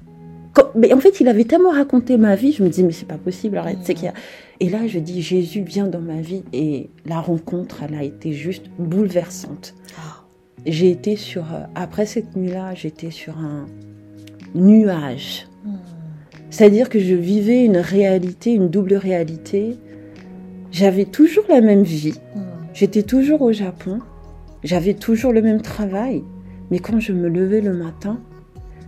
quand- 0.55 0.71
mais 0.75 0.95
en 0.95 1.01
fait, 1.01 1.21
il 1.21 1.29
avait 1.29 1.45
tellement 1.45 1.73
raconté 1.73 2.17
ma 2.17 2.37
vie, 2.37 2.53
je 2.53 2.63
me 2.63 2.69
dis 2.71 2.85
mais 2.85 2.93
c'est 2.93 3.09
pas 3.09 3.19
possible, 3.19 3.59
arrête. 3.59 3.79
C'est 3.83 3.93
qu'il 3.95 4.05
y 4.05 4.09
a- 4.09 4.15
Et 4.61 4.69
là, 4.69 4.87
je 4.87 4.99
dis 4.99 5.23
Jésus 5.23 5.63
vient 5.63 5.87
dans 5.87 6.01
ma 6.01 6.21
vie 6.21 6.43
et 6.53 6.91
la 7.07 7.21
rencontre, 7.21 7.83
elle 7.83 7.95
a 7.95 8.03
été 8.03 8.33
juste 8.33 8.67
bouleversante. 8.79 9.75
Ah, 9.99 10.23
J'ai 10.67 10.91
été 10.91 11.17
sur, 11.17 11.45
euh, 11.55 11.63
après 11.75 12.05
cette 12.05 12.37
nuit-là, 12.37 12.75
j'étais 12.75 13.11
sur 13.11 13.39
un 13.39 13.67
nuage. 14.55 15.47
mm. 15.65 15.71
C'est-à-dire 16.51 16.89
que 16.91 16.99
je 16.99 17.15
vivais 17.15 17.65
une 17.65 17.79
réalité, 17.79 18.53
une 18.53 18.69
double 18.69 18.95
réalité. 18.95 19.79
J'avais 20.73 21.05
toujours 21.07 21.45
la 21.49 21.61
même 21.63 21.83
vie. 21.85 22.15
Mm. 22.37 22.41
J'étais 22.75 23.03
toujours 23.03 23.41
au 23.43 23.53
Japon. 23.53 24.01
J'avais 24.63 24.95
toujours 24.95 25.33
le 25.33 25.41
même 25.43 25.63
travail. 25.63 26.23
Mais 26.71 26.81
quand 26.81 27.01
je 27.01 27.13
me 27.13 27.29
levais 27.29 27.61
le 27.63 27.73
matin, 27.73 28.21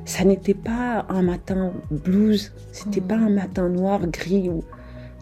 ça 0.05 0.25
n'était 0.25 0.55
pas 0.55 1.07
un 1.09 1.23
matin 1.23 1.73
blues. 1.91 2.53
C'était 2.73 3.01
Mhm. 3.01 3.07
pas 3.07 3.17
un 3.17 3.31
matin 3.31 3.69
noir, 3.71 4.07
gris. 4.09 4.49
Ou... 4.51 4.63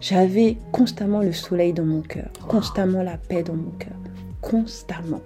J'avais 0.01 0.57
constamment 0.71 1.21
le 1.21 1.31
soleil 1.31 1.73
dans 1.73 1.85
mon 1.85 2.01
cœur. 2.01 2.29
Constamment 2.47 3.03
la 3.03 3.17
paix 3.17 3.43
dans 3.43 3.53
mon 3.53 3.69
cœur. 3.79 3.93
Constamment. 4.41 5.21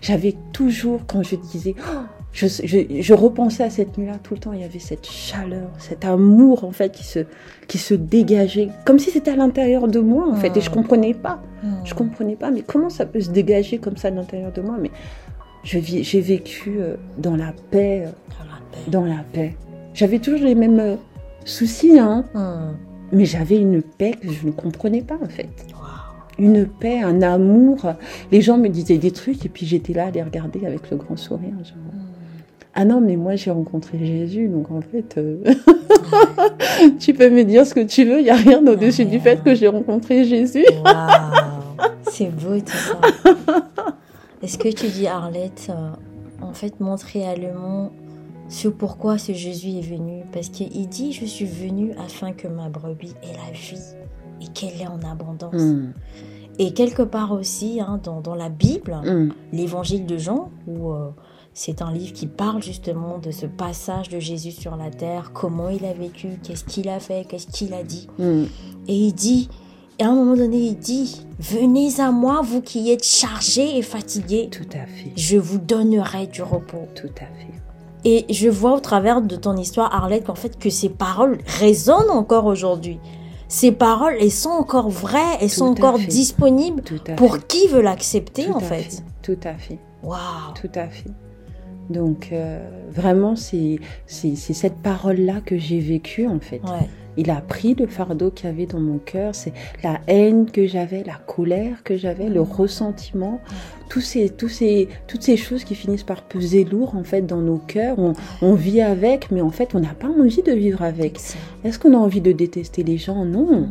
J'avais 0.00 0.34
toujours, 0.52 1.00
quand 1.06 1.22
je 1.22 1.36
disais, 1.36 1.74
Oh, 1.78 1.98
je, 2.32 2.46
je- 2.46 3.00
je 3.02 3.14
repensais 3.14 3.64
à 3.64 3.70
cette 3.70 3.96
nuit-là 3.98 4.18
tout 4.22 4.34
le 4.34 4.40
temps, 4.40 4.52
il 4.52 4.60
y 4.60 4.64
avait 4.64 4.78
cette 4.78 5.06
chaleur, 5.06 5.70
cet 5.78 6.04
amour 6.04 6.64
en 6.64 6.70
fait 6.70 6.92
qui 6.92 7.02
se, 7.02 7.20
qui 7.66 7.78
se 7.78 7.94
dégageait, 7.94 8.68
comme 8.84 8.98
si 8.98 9.10
c'était 9.10 9.30
à 9.32 9.36
l'intérieur 9.36 9.88
de 9.88 9.98
moi 10.00 10.28
en 10.28 10.34
fait, 10.34 10.54
et 10.56 10.60
je 10.60 10.70
Mm. 10.70 10.74
comprenais 10.74 11.14
pas. 11.14 11.42
Mm. 11.62 11.68
Je 11.84 11.94
comprenais 11.94 12.36
pas, 12.36 12.50
mais 12.50 12.60
comment 12.62 12.90
ça 12.90 13.06
peut 13.06 13.20
se 13.20 13.30
dégager 13.30 13.78
comme 13.78 13.96
ça 13.96 14.10
de 14.10 14.16
l'intérieur 14.16 14.52
de 14.52 14.60
moi? 14.60 14.76
Mais 14.80 14.90
j'ai 15.64 15.80
vécu 16.20 16.76
euh, 16.78 16.96
dans 17.18 17.36
la 17.36 17.52
paix, 17.70 18.04
euh, 18.06 18.10
Dans 18.38 18.44
la 18.44 18.60
paix. 18.70 18.90
dans 18.90 19.04
la 19.04 19.24
paix. 19.32 19.56
J'avais 19.94 20.18
toujours 20.20 20.44
les 20.46 20.54
mêmes 20.54 20.78
euh, 20.78 20.96
soucis, 21.44 21.98
hein, 21.98 22.24
Mm. 22.34 22.76
Mais 23.12 23.24
j'avais 23.24 23.58
une 23.58 23.82
paix 23.82 24.12
que 24.20 24.30
je 24.32 24.46
ne 24.46 24.52
comprenais 24.52 25.02
pas 25.02 25.18
en 25.22 25.28
fait. 25.28 25.48
Une 26.38 26.66
paix, 26.66 27.00
un 27.00 27.22
amour. 27.22 27.78
Les 28.30 28.42
gens 28.42 28.58
me 28.58 28.68
disaient 28.68 28.98
des 28.98 29.10
trucs 29.10 29.44
et 29.46 29.48
puis 29.48 29.64
j'étais 29.66 29.92
là 29.94 30.06
à 30.06 30.10
les 30.10 30.22
regarder 30.22 30.66
avec 30.66 30.90
le 30.90 30.96
grand 30.98 31.16
sourire. 31.16 31.54
genre, 31.64 31.76
Mm. 31.76 31.98
ah 32.74 32.84
non, 32.84 33.00
mais 33.00 33.16
moi 33.16 33.36
j'ai 33.36 33.50
rencontré 33.50 33.98
Jésus, 34.04 34.48
donc 34.48 34.70
en 34.70 34.80
fait, 34.82 35.16
euh, 35.16 35.38
tu 36.98 37.14
peux 37.14 37.30
me 37.30 37.42
dire 37.44 37.66
ce 37.66 37.72
que 37.74 37.80
tu 37.80 38.04
veux, 38.04 38.18
il 38.20 38.24
n'y 38.24 38.30
a 38.30 38.34
rien 38.36 38.64
au-dessus 38.66 39.04
du 39.06 39.18
fait 39.18 39.42
que 39.42 39.54
j'ai 39.54 39.68
rencontré 39.68 40.24
Jésus. 40.24 40.66
C'est 42.10 42.30
beau 42.30 42.58
tout 42.58 42.66
ça. 42.72 43.00
Est-ce 44.42 44.58
que 44.58 44.68
tu 44.68 44.86
dis, 44.88 45.06
Arlette, 45.06 45.68
euh, 45.70 45.90
en 46.42 46.52
fait, 46.52 46.78
montre 46.80 47.06
réellement 47.12 47.90
ce 48.48 48.68
pourquoi 48.68 49.18
ce 49.18 49.32
Jésus 49.32 49.70
est 49.78 49.80
venu 49.88 50.22
Parce 50.32 50.48
qu'il 50.48 50.88
dit, 50.88 51.12
je 51.12 51.24
suis 51.24 51.44
venu 51.46 51.92
afin 52.04 52.32
que 52.32 52.46
ma 52.48 52.68
brebis 52.68 53.14
ait 53.22 53.32
la 53.32 53.52
vie 53.52 53.80
et 54.40 54.46
qu'elle 54.48 54.80
est 54.80 54.86
en 54.86 55.00
abondance. 55.10 55.54
Mm, 55.54 55.92
Et 56.58 56.72
quelque 56.72 57.02
part 57.02 57.32
aussi, 57.32 57.80
hein, 57.80 58.00
dans, 58.02 58.20
dans 58.20 58.34
la 58.34 58.48
Bible, 58.48 58.94
mm, 59.04 59.32
l'évangile 59.52 60.06
de 60.06 60.16
Jean, 60.16 60.50
où 60.66 60.92
euh, 60.92 61.10
c'est 61.54 61.82
un 61.82 61.90
livre 61.92 62.12
qui 62.12 62.26
parle 62.26 62.62
justement 62.62 63.18
de 63.18 63.30
ce 63.30 63.46
passage 63.46 64.08
de 64.10 64.20
Jésus 64.20 64.52
sur 64.52 64.76
la 64.76 64.90
terre, 64.90 65.32
comment 65.32 65.68
il 65.70 65.84
a 65.84 65.92
vécu, 65.92 66.28
qu'est-ce 66.42 66.64
qu'il 66.64 66.88
a 66.88 67.00
fait, 67.00 67.26
qu'est-ce 67.26 67.46
qu'il 67.48 67.74
a 67.74 67.82
dit. 67.82 68.08
mm. 68.18 68.44
Et 68.88 68.94
il 68.94 69.12
dit, 69.12 69.48
et 69.98 70.04
à 70.04 70.08
un 70.10 70.14
moment 70.14 70.36
donné, 70.36 70.58
il 70.58 70.76
dit, 70.78 71.26
venez 71.40 71.98
à 72.00 72.12
moi, 72.12 72.42
vous 72.42 72.60
qui 72.60 72.90
êtes 72.92 73.04
chargés 73.04 73.78
et 73.78 73.82
fatigués, 73.82 74.48
Tout 74.52 74.68
à 74.74 74.86
fait, 74.86 75.10
je 75.16 75.36
vous 75.38 75.58
donnerai 75.58 76.26
du 76.28 76.42
repos. 76.42 76.86
tout 76.94 77.08
à 77.16 77.26
fait. 77.38 77.52
Et 78.04 78.24
je 78.32 78.48
vois 78.48 78.74
au 78.74 78.80
travers 78.80 79.22
de 79.22 79.36
ton 79.36 79.56
histoire, 79.56 79.94
Arlette, 79.94 80.24
qu'en 80.24 80.34
fait, 80.34 80.58
que 80.58 80.70
ces 80.70 80.88
paroles 80.88 81.38
résonnent 81.46 82.10
encore 82.10 82.46
aujourd'hui. 82.46 83.00
Ces 83.48 83.72
paroles, 83.72 84.16
elles 84.20 84.32
sont 84.32 84.50
encore 84.50 84.88
vraies, 84.88 85.38
elles 85.40 85.50
sont 85.50 85.66
encore 85.66 85.98
disponibles 85.98 86.82
pour 87.16 87.46
qui 87.46 87.68
veut 87.68 87.82
l'accepter, 87.82 88.50
en 88.50 88.60
fait. 88.60 89.02
Tout 89.22 89.38
à 89.44 89.54
fait. 89.54 89.78
Waouh. 90.02 90.18
Tout 90.60 90.70
à 90.74 90.88
fait. 90.88 91.10
Donc, 91.90 92.30
euh, 92.32 92.58
vraiment, 92.90 93.36
c'est 93.36 93.78
cette 94.06 94.76
parole-là 94.76 95.40
que 95.44 95.56
j'ai 95.56 95.80
vécue, 95.80 96.26
en 96.26 96.40
fait. 96.40 96.62
Ouais. 96.64 96.88
Il 97.18 97.30
a 97.30 97.40
pris 97.40 97.74
le 97.74 97.86
fardeau 97.86 98.30
qu'il 98.30 98.46
y 98.48 98.52
avait 98.52 98.66
dans 98.66 98.80
mon 98.80 98.98
cœur, 98.98 99.34
c'est 99.34 99.52
la 99.82 100.00
haine 100.06 100.50
que 100.50 100.66
j'avais, 100.66 101.02
la 101.02 101.14
colère 101.14 101.82
que 101.82 101.96
j'avais, 101.96 102.28
le 102.28 102.42
ressentiment, 102.42 103.40
tous 103.88 104.02
ces, 104.02 104.28
tous 104.28 104.50
ces, 104.50 104.88
toutes 105.06 105.22
ces 105.22 105.38
choses 105.38 105.64
qui 105.64 105.74
finissent 105.74 106.02
par 106.02 106.22
peser 106.22 106.64
lourd 106.64 106.94
en 106.94 107.04
fait 107.04 107.22
dans 107.22 107.40
nos 107.40 107.56
cœurs. 107.56 107.96
On, 108.42 108.54
vit 108.54 108.82
avec, 108.82 109.30
mais 109.30 109.40
en 109.40 109.50
fait, 109.50 109.74
on 109.74 109.80
n'a 109.80 109.94
pas 109.94 110.08
envie 110.08 110.42
de 110.42 110.52
vivre 110.52 110.82
avec. 110.82 111.18
Est-ce 111.64 111.78
qu'on 111.78 111.94
a 111.94 111.98
envie 111.98 112.20
de 112.20 112.32
détester 112.32 112.82
les 112.82 112.98
gens? 112.98 113.24
Non. 113.24 113.68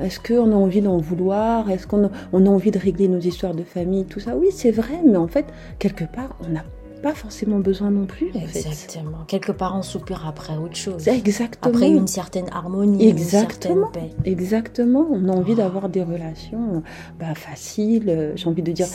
Est-ce 0.00 0.20
qu'on 0.20 0.50
a 0.52 0.54
envie 0.54 0.80
d'en 0.80 0.98
vouloir? 0.98 1.70
Est-ce 1.70 1.86
qu'on 1.86 2.06
a, 2.06 2.10
on 2.32 2.46
a 2.46 2.48
envie 2.48 2.70
de 2.70 2.78
régler 2.78 3.08
nos 3.08 3.18
histoires 3.18 3.54
de 3.54 3.64
famille 3.64 4.04
Tout 4.04 4.20
ça, 4.20 4.36
oui, 4.36 4.48
c'est 4.52 4.70
vrai, 4.70 5.00
mais 5.04 5.16
en 5.16 5.26
fait, 5.28 5.46
quelque 5.78 6.04
part, 6.04 6.36
on 6.44 6.52
n'a 6.52 6.64
pas 7.02 7.14
forcément 7.14 7.58
besoin 7.58 7.90
non 7.90 8.06
plus. 8.06 8.28
Exactement. 8.34 9.24
Quelque 9.26 9.52
part, 9.52 9.76
on 9.76 9.82
soupire 9.82 10.26
après 10.26 10.56
autre 10.56 10.76
chose. 10.76 11.06
Exactement. 11.08 11.74
Après 11.74 11.88
une 11.88 12.06
certaine 12.06 12.46
harmonie, 12.52 13.08
Exactement. 13.08 13.74
une 13.74 13.92
certaine 13.92 14.10
paix. 14.24 14.30
Exactement. 14.30 15.06
On 15.10 15.28
a 15.28 15.32
envie 15.32 15.54
d'avoir 15.54 15.88
des 15.88 16.02
relations 16.02 16.82
bah, 17.18 17.34
faciles, 17.34 18.08
euh, 18.08 18.32
j'ai 18.36 18.48
envie 18.48 18.62
de 18.62 18.72
dire 18.72 18.86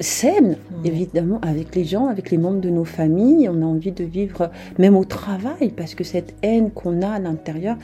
saines, 0.00 0.56
évidemment, 0.84 1.40
avec 1.42 1.74
les 1.74 1.84
gens, 1.84 2.06
avec 2.06 2.30
les 2.30 2.38
membres 2.38 2.60
de 2.60 2.70
nos 2.70 2.84
familles. 2.84 3.48
On 3.48 3.62
a 3.62 3.66
envie 3.66 3.92
de 3.92 4.04
vivre 4.04 4.50
même 4.78 4.96
au 4.96 5.04
travail, 5.04 5.72
parce 5.76 5.94
que 5.94 6.04
cette 6.04 6.34
haine 6.42 6.70
qu'on 6.70 7.02
a 7.02 7.08
à 7.08 7.18
l'intérieur, 7.18 7.76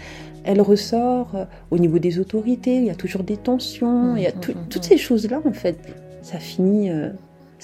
elle 0.45 0.61
ressort 0.61 1.31
euh, 1.35 1.45
au 1.71 1.79
niveau 1.79 1.99
des 1.99 2.19
autorités. 2.19 2.77
Il 2.77 2.85
y 2.85 2.91
a 2.91 2.95
toujours 2.95 3.23
des 3.23 3.37
tensions. 3.37 4.17
il 4.17 4.23
y 4.23 4.27
a 4.27 4.31
mmh, 4.31 4.51
mmh, 4.51 4.69
toutes 4.69 4.85
ces 4.85 4.99
choses-là, 4.99 5.41
en 5.45 5.53
fait. 5.53 5.79
Ça 6.23 6.39
finit. 6.39 6.91
Euh, 6.91 7.11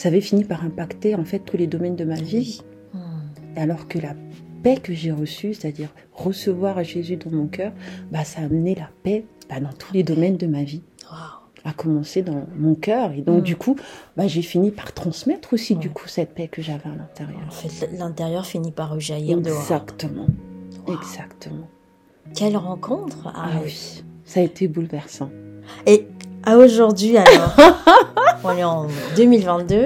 ça 0.00 0.08
avait 0.08 0.22
fini 0.22 0.44
par 0.44 0.64
impacter 0.64 1.14
en 1.14 1.26
fait 1.26 1.40
tous 1.40 1.58
les 1.58 1.66
domaines 1.66 1.94
de 1.94 2.04
ma 2.04 2.14
vie. 2.14 2.62
Hmm. 2.94 3.20
Alors 3.54 3.86
que 3.86 3.98
la 3.98 4.14
paix 4.62 4.78
que 4.78 4.94
j'ai 4.94 5.12
reçue, 5.12 5.52
c'est-à-dire 5.52 5.90
recevoir 6.14 6.82
Jésus 6.82 7.18
dans 7.18 7.30
mon 7.30 7.46
cœur, 7.46 7.72
bah, 8.10 8.24
ça 8.24 8.40
a 8.40 8.44
amené 8.44 8.74
la 8.74 8.88
paix 9.02 9.26
bah, 9.50 9.60
dans 9.60 9.74
tous 9.74 9.92
les 9.92 10.02
domaines 10.02 10.38
de 10.38 10.46
ma 10.46 10.62
vie. 10.62 10.80
À 11.66 11.74
commencer 11.74 12.22
dans 12.22 12.46
mon 12.56 12.74
cœur. 12.74 13.12
Et 13.12 13.20
donc, 13.20 13.40
hmm. 13.40 13.44
du 13.44 13.56
coup, 13.56 13.76
bah, 14.16 14.26
j'ai 14.26 14.40
fini 14.40 14.70
par 14.70 14.94
transmettre 14.94 15.52
aussi, 15.52 15.76
du 15.76 15.90
coup, 15.90 16.08
cette 16.08 16.32
paix 16.32 16.48
que 16.48 16.62
j'avais 16.62 16.88
à 16.88 16.94
l'intérieur. 16.94 17.42
En 17.46 17.50
fait, 17.50 17.90
l'intérieur 17.92 18.46
finit 18.46 18.72
par 18.72 18.94
rejaillir 18.94 19.36
Exactement. 19.36 20.28
Exactement. 20.88 21.68
Quelle 22.34 22.56
rencontre 22.56 23.30
Ah 23.34 23.50
oui, 23.62 24.02
ça 24.24 24.40
a 24.40 24.44
été 24.44 24.66
bouleversant. 24.66 25.28
Et 25.86 26.06
à 26.44 26.56
aujourd'hui, 26.56 27.16
alors 27.16 27.56
On 28.44 28.56
est 28.56 28.64
en 28.64 28.86
2022. 29.16 29.84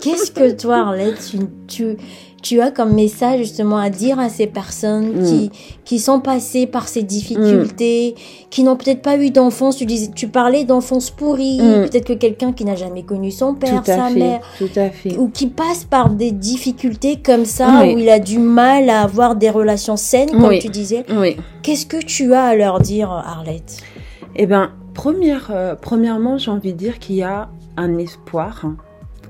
Qu'est-ce 0.00 0.30
que 0.30 0.52
toi, 0.52 0.76
Arlette, 0.76 1.34
tu, 1.66 1.96
tu, 2.42 2.60
as 2.60 2.70
comme 2.70 2.92
message 2.94 3.38
justement 3.38 3.78
à 3.78 3.90
dire 3.90 4.18
à 4.20 4.28
ces 4.28 4.46
personnes 4.46 5.22
mm. 5.22 5.24
qui, 5.24 5.50
qui 5.84 5.98
sont 5.98 6.20
passées 6.20 6.66
par 6.66 6.86
ces 6.86 7.02
difficultés, 7.02 8.14
qui 8.50 8.62
n'ont 8.62 8.76
peut-être 8.76 9.02
pas 9.02 9.16
eu 9.16 9.30
d'enfance? 9.30 9.76
Tu 9.76 9.86
disais, 9.86 10.10
tu 10.14 10.28
parlais 10.28 10.64
d'enfance 10.64 11.10
pourrie. 11.10 11.60
Mm. 11.60 11.88
Peut-être 11.88 12.06
que 12.06 12.12
quelqu'un 12.12 12.52
qui 12.52 12.64
n'a 12.64 12.76
jamais 12.76 13.02
connu 13.02 13.30
son 13.30 13.54
père, 13.54 13.82
sa 13.84 14.10
mère, 14.10 14.40
tout 14.58 14.70
à 14.76 14.90
fait. 14.90 15.16
ou 15.16 15.28
qui 15.28 15.46
passe 15.46 15.84
par 15.84 16.10
des 16.10 16.30
difficultés 16.30 17.18
comme 17.24 17.44
ça, 17.44 17.82
où 17.84 17.98
il 17.98 18.08
a 18.08 18.20
du 18.20 18.38
mal 18.38 18.88
à 18.88 19.02
avoir 19.02 19.34
des 19.34 19.50
relations 19.50 19.96
saines, 19.96 20.30
comme 20.30 20.58
tu 20.58 20.68
disais. 20.68 21.04
Oui. 21.10 21.36
Qu'est-ce 21.62 21.86
que 21.86 21.96
tu 21.96 22.34
as 22.34 22.44
à 22.44 22.54
leur 22.54 22.78
dire, 22.80 23.10
Arlette? 23.10 23.78
Eh 24.36 24.46
ben, 24.46 24.70
première, 24.94 25.50
euh, 25.50 25.74
premièrement, 25.74 26.38
j'ai 26.38 26.50
envie 26.50 26.72
de 26.72 26.78
dire 26.78 26.98
qu'il 26.98 27.16
y 27.16 27.22
a 27.22 27.48
un 27.76 27.98
espoir. 27.98 28.64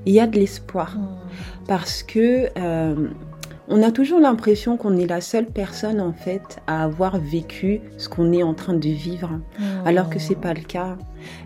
Il 0.07 0.13
y 0.13 0.21
a 0.21 0.27
de 0.27 0.39
l'espoir. 0.39 0.97
Hmm. 0.97 1.07
Parce 1.67 2.03
que 2.03 2.51
euh, 2.59 3.09
on 3.69 3.83
a 3.83 3.91
toujours 3.91 4.21
l'impression 4.21 4.77
qu'on 4.77 4.97
est 4.97 5.07
la 5.07 5.21
seule 5.21 5.47
personne 5.47 6.01
en 6.01 6.13
fait 6.13 6.59
à 6.67 6.85
avoir 6.85 7.19
vécu 7.19 7.81
ce 7.97 8.09
qu'on 8.09 8.33
est 8.33 8.43
en 8.43 8.55
train 8.55 8.75
de 8.75 8.89
vivre, 8.89 9.41
hmm. 9.59 9.63
alors 9.87 10.11
que 10.11 10.19
c'est 10.19 10.35
pas 10.35 10.53
le 10.53 10.61
cas. 10.61 10.99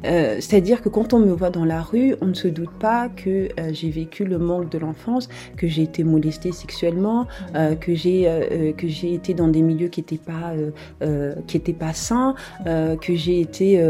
Euh, 0.04 0.36
c'est-à-dire 0.40 0.82
que 0.82 0.88
quand 0.88 1.14
on 1.14 1.20
me 1.20 1.32
voit 1.32 1.50
dans 1.50 1.64
la 1.64 1.80
rue, 1.80 2.16
on 2.20 2.26
ne 2.26 2.34
se 2.34 2.48
doute 2.48 2.72
pas 2.80 3.08
que 3.08 3.48
euh, 3.60 3.70
j'ai 3.72 3.90
vécu 3.90 4.24
le 4.24 4.38
manque 4.38 4.68
de 4.70 4.78
l'enfance, 4.78 5.28
que 5.56 5.68
j'ai 5.68 5.82
été 5.82 6.02
molestée 6.02 6.50
sexuellement, 6.50 7.26
hmm. 7.54 7.76
que 7.80 7.94
j'ai 7.94 8.74
que 8.76 8.88
j'ai 8.88 9.14
été 9.14 9.34
dans 9.34 9.48
des 9.48 9.62
milieux 9.62 9.88
qui 9.88 10.00
n'étaient 10.00 10.16
pas 10.16 10.54
qui 11.46 11.56
étaient 11.56 11.72
pas 11.72 11.92
sains, 11.92 12.34
que 12.64 13.14
j'ai 13.14 13.40
été 13.40 13.80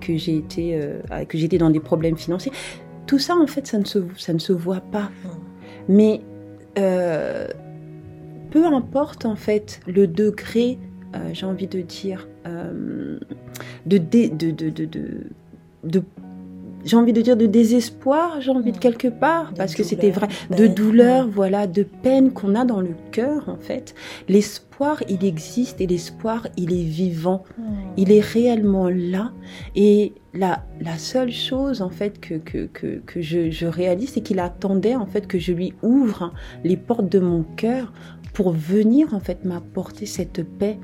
que 0.00 0.16
j'ai 0.16 0.36
été 0.36 0.80
que 1.28 1.36
j'étais 1.36 1.58
dans 1.58 1.70
des 1.70 1.80
problèmes 1.80 2.16
financiers. 2.16 2.52
Tout 3.06 3.18
ça 3.18 3.36
en 3.36 3.46
fait, 3.46 3.66
ça 3.66 3.78
ne 3.78 3.84
se 3.84 3.98
ça 4.16 4.32
ne 4.32 4.38
se 4.38 4.52
voit 4.52 4.80
pas. 4.80 5.10
Hmm. 5.24 5.28
Mais 5.88 6.20
peu 8.54 8.66
importe 8.66 9.24
en 9.24 9.34
fait 9.34 9.80
le 9.88 10.06
degré, 10.06 10.78
euh, 11.16 11.30
j'ai 11.32 11.44
envie 11.44 11.66
de 11.66 11.80
dire, 11.80 12.28
euh, 12.46 13.18
de, 13.84 13.98
de, 13.98 14.28
de, 14.28 14.70
de, 14.70 14.86
de 15.82 16.02
j'ai 16.84 16.96
envie 16.96 17.12
de 17.12 17.20
dire 17.20 17.36
de 17.36 17.46
désespoir, 17.46 18.40
j'ai 18.40 18.50
envie 18.50 18.70
de 18.70 18.78
quelque 18.78 19.08
part, 19.08 19.52
parce 19.56 19.74
que 19.74 19.82
c'était 19.82 20.10
vrai, 20.10 20.28
de 20.56 20.66
douleur, 20.66 21.26
voilà, 21.28 21.66
de 21.66 21.82
peine 21.82 22.30
qu'on 22.32 22.54
a 22.54 22.64
dans 22.64 22.80
le 22.80 22.94
cœur, 23.10 23.48
en 23.48 23.56
fait. 23.56 23.94
L'espoir, 24.28 25.02
il 25.08 25.24
existe 25.24 25.80
et 25.80 25.86
l'espoir, 25.86 26.46
il 26.56 26.72
est 26.72 26.84
vivant. 26.84 27.44
Hmm. 27.56 27.62
Il 27.96 28.12
est 28.12 28.20
réellement 28.20 28.90
là. 28.90 29.32
Et 29.74 30.12
la, 30.34 30.64
la 30.80 30.98
seule 30.98 31.32
chose, 31.32 31.80
en 31.80 31.90
fait, 31.90 32.20
que, 32.20 32.34
que, 32.34 32.66
que, 32.66 33.00
que 33.06 33.22
je, 33.22 33.50
je 33.50 33.66
réalise, 33.66 34.10
c'est 34.10 34.20
qu'il 34.20 34.38
attendait, 34.38 34.94
en 34.94 35.06
fait, 35.06 35.26
que 35.26 35.38
je 35.38 35.52
lui 35.52 35.72
ouvre 35.82 36.34
les 36.64 36.76
portes 36.76 37.08
de 37.08 37.18
mon 37.18 37.44
cœur 37.56 37.94
pour 38.34 38.52
venir, 38.52 39.14
en 39.14 39.20
fait, 39.20 39.44
m'apporter 39.44 40.04
cette 40.04 40.42
paix. 40.42 40.76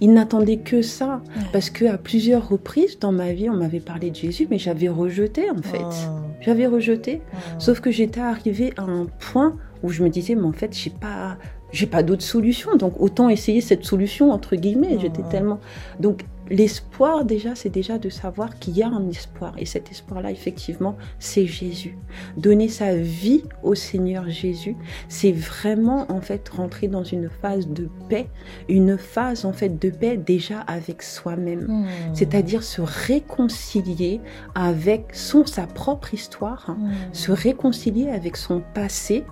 Il 0.00 0.12
n'attendait 0.12 0.58
que 0.58 0.82
ça. 0.82 1.22
Parce 1.52 1.70
que 1.70 1.84
à 1.86 1.96
plusieurs 1.96 2.48
reprises 2.48 2.98
dans 2.98 3.12
ma 3.12 3.32
vie, 3.32 3.48
on 3.48 3.56
m'avait 3.56 3.80
parlé 3.80 4.10
de 4.10 4.16
Jésus, 4.16 4.46
mais 4.50 4.58
j'avais 4.58 4.88
rejeté 4.88 5.48
en 5.50 5.62
fait. 5.62 5.78
Oh. 5.80 6.20
J'avais 6.40 6.66
rejeté. 6.66 7.22
Oh. 7.32 7.36
Sauf 7.58 7.80
que 7.80 7.90
j'étais 7.90 8.20
arrivée 8.20 8.72
à 8.76 8.82
un 8.82 9.06
point 9.06 9.56
où 9.82 9.90
je 9.90 10.02
me 10.02 10.08
disais, 10.08 10.34
mais 10.34 10.44
en 10.44 10.52
fait, 10.52 10.76
j'ai 10.76 10.90
pas, 10.90 11.36
j'ai 11.70 11.86
pas 11.86 12.02
d'autre 12.02 12.22
solution. 12.22 12.76
Donc 12.76 13.00
autant 13.00 13.28
essayer 13.28 13.60
cette 13.60 13.84
solution 13.84 14.32
entre 14.32 14.56
guillemets. 14.56 14.98
J'étais 15.00 15.22
tellement. 15.30 15.60
Donc 16.00 16.24
l'espoir 16.50 17.24
déjà, 17.24 17.54
c'est 17.54 17.70
déjà 17.70 17.98
de 17.98 18.08
savoir 18.08 18.58
qu'il 18.58 18.76
y 18.76 18.82
a 18.82 18.88
un 18.88 19.08
espoir. 19.08 19.54
Et 19.58 19.66
cet 19.66 19.90
espoir-là, 19.90 20.30
effectivement, 20.30 20.96
c'est 21.18 21.46
Jésus. 21.46 21.98
Donner 22.36 22.68
sa 22.68 22.94
vie 22.94 23.42
au 23.62 23.74
Seigneur 23.74 24.28
Jésus, 24.28 24.76
c'est 25.08 25.32
vraiment 25.32 26.10
en 26.10 26.20
fait 26.20 26.48
rentrer 26.48 26.88
dans 26.88 27.04
une 27.04 27.28
phase 27.28 27.68
de 27.68 27.88
paix, 28.08 28.28
une 28.68 28.96
phase 28.98 29.44
en 29.44 29.52
fait 29.52 29.78
de 29.78 29.90
paix 29.90 30.16
déjà 30.16 30.60
avec 30.60 31.02
soi-même. 31.02 31.66
Hmm. 31.66 31.86
C'est-à-dire 32.14 32.62
se 32.62 32.80
réconcilier 32.80 34.20
avec 34.54 35.14
son 35.14 35.46
sa 35.46 35.66
propre 35.66 36.14
histoire, 36.14 36.64
hein. 36.68 36.78
hmm. 36.78 37.14
se 37.14 37.32
réconcilier 37.32 38.08
avec 38.08 38.36
son 38.36 38.62
passé. 38.74 39.24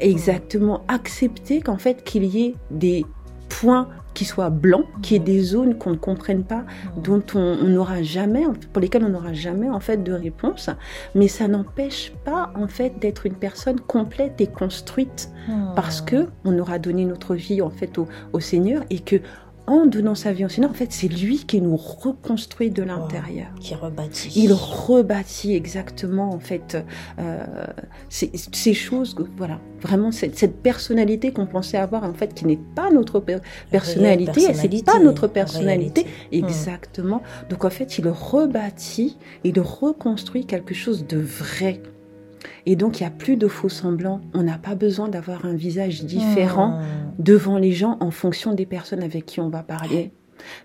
Exactement, 0.00 0.82
accepter 0.88 1.60
qu'en 1.60 1.78
fait 1.78 2.04
qu'il 2.04 2.24
y 2.24 2.46
ait 2.46 2.54
des 2.70 3.04
points 3.48 3.88
qui 4.16 4.24
soient 4.24 4.48
blancs, 4.48 4.86
qui 5.02 5.14
aient 5.14 5.20
des 5.20 5.40
zones 5.40 5.76
qu'on 5.76 5.90
ne 5.90 5.96
comprenne 5.96 6.42
pas, 6.42 6.64
dont 6.96 7.22
on 7.34 7.64
n'aura 7.64 8.02
jamais, 8.02 8.44
pour 8.72 8.80
lesquelles 8.80 9.04
on 9.04 9.10
n'aura 9.10 9.34
jamais 9.34 9.68
en 9.68 9.78
fait 9.78 10.02
de 10.02 10.12
réponse. 10.12 10.70
Mais 11.14 11.28
ça 11.28 11.48
n'empêche 11.48 12.12
pas 12.24 12.50
en 12.54 12.66
fait 12.66 12.98
d'être 12.98 13.26
une 13.26 13.34
personne 13.34 13.78
complète 13.78 14.40
et 14.40 14.46
construite 14.46 15.30
parce 15.76 16.00
que 16.00 16.28
on 16.44 16.58
aura 16.58 16.78
donné 16.78 17.04
notre 17.04 17.34
vie 17.34 17.60
en 17.60 17.70
fait 17.70 17.98
au, 17.98 18.08
au 18.32 18.40
Seigneur 18.40 18.82
et 18.90 19.00
que 19.00 19.16
en 19.66 19.86
donnant 19.86 20.14
sa 20.14 20.32
vie 20.32 20.44
au 20.44 20.48
Seigneur, 20.48 20.70
en 20.70 20.74
fait, 20.74 20.92
c'est 20.92 21.08
lui 21.08 21.38
qui 21.44 21.60
nous 21.60 21.76
reconstruit 21.76 22.70
de 22.70 22.82
l'intérieur. 22.82 23.48
qui 23.60 23.74
rebâtit. 23.74 24.32
Il 24.36 24.52
rebâtit 24.52 25.54
exactement, 25.54 26.30
en 26.30 26.38
fait, 26.38 26.78
euh, 27.18 27.44
ces, 28.08 28.74
choses, 28.74 29.16
voilà, 29.36 29.58
vraiment 29.80 30.12
cette, 30.12 30.38
cette 30.38 30.62
personnalité 30.62 31.32
qu'on 31.32 31.46
pensait 31.46 31.78
avoir, 31.78 32.04
en 32.04 32.14
fait, 32.14 32.34
qui 32.34 32.46
n'est 32.46 32.60
pas 32.74 32.90
notre 32.90 33.22
personnalité, 33.70 34.54
c'est 34.54 34.84
pas 34.84 35.00
notre 35.00 35.26
personnalité, 35.26 36.04
hmm. 36.04 36.34
exactement. 36.34 37.22
Donc, 37.50 37.64
en 37.64 37.70
fait, 37.70 37.98
il 37.98 38.08
rebâtit, 38.08 39.16
il 39.44 39.58
reconstruit 39.60 40.46
quelque 40.46 40.74
chose 40.74 41.06
de 41.06 41.18
vrai. 41.18 41.80
Et 42.66 42.76
donc, 42.76 43.00
il 43.00 43.02
n'y 43.02 43.06
a 43.06 43.10
plus 43.10 43.36
de 43.36 43.48
faux 43.48 43.68
semblants. 43.68 44.20
On 44.34 44.42
n'a 44.42 44.58
pas 44.58 44.74
besoin 44.74 45.08
d'avoir 45.08 45.44
un 45.44 45.54
visage 45.54 46.04
différent 46.04 46.78
hmm. 46.80 46.82
devant 47.18 47.58
les 47.58 47.72
gens 47.72 47.96
en 48.00 48.10
fonction 48.10 48.52
des 48.52 48.66
personnes 48.66 49.02
avec 49.02 49.26
qui 49.26 49.40
on 49.40 49.48
va 49.48 49.62
parler. 49.62 50.12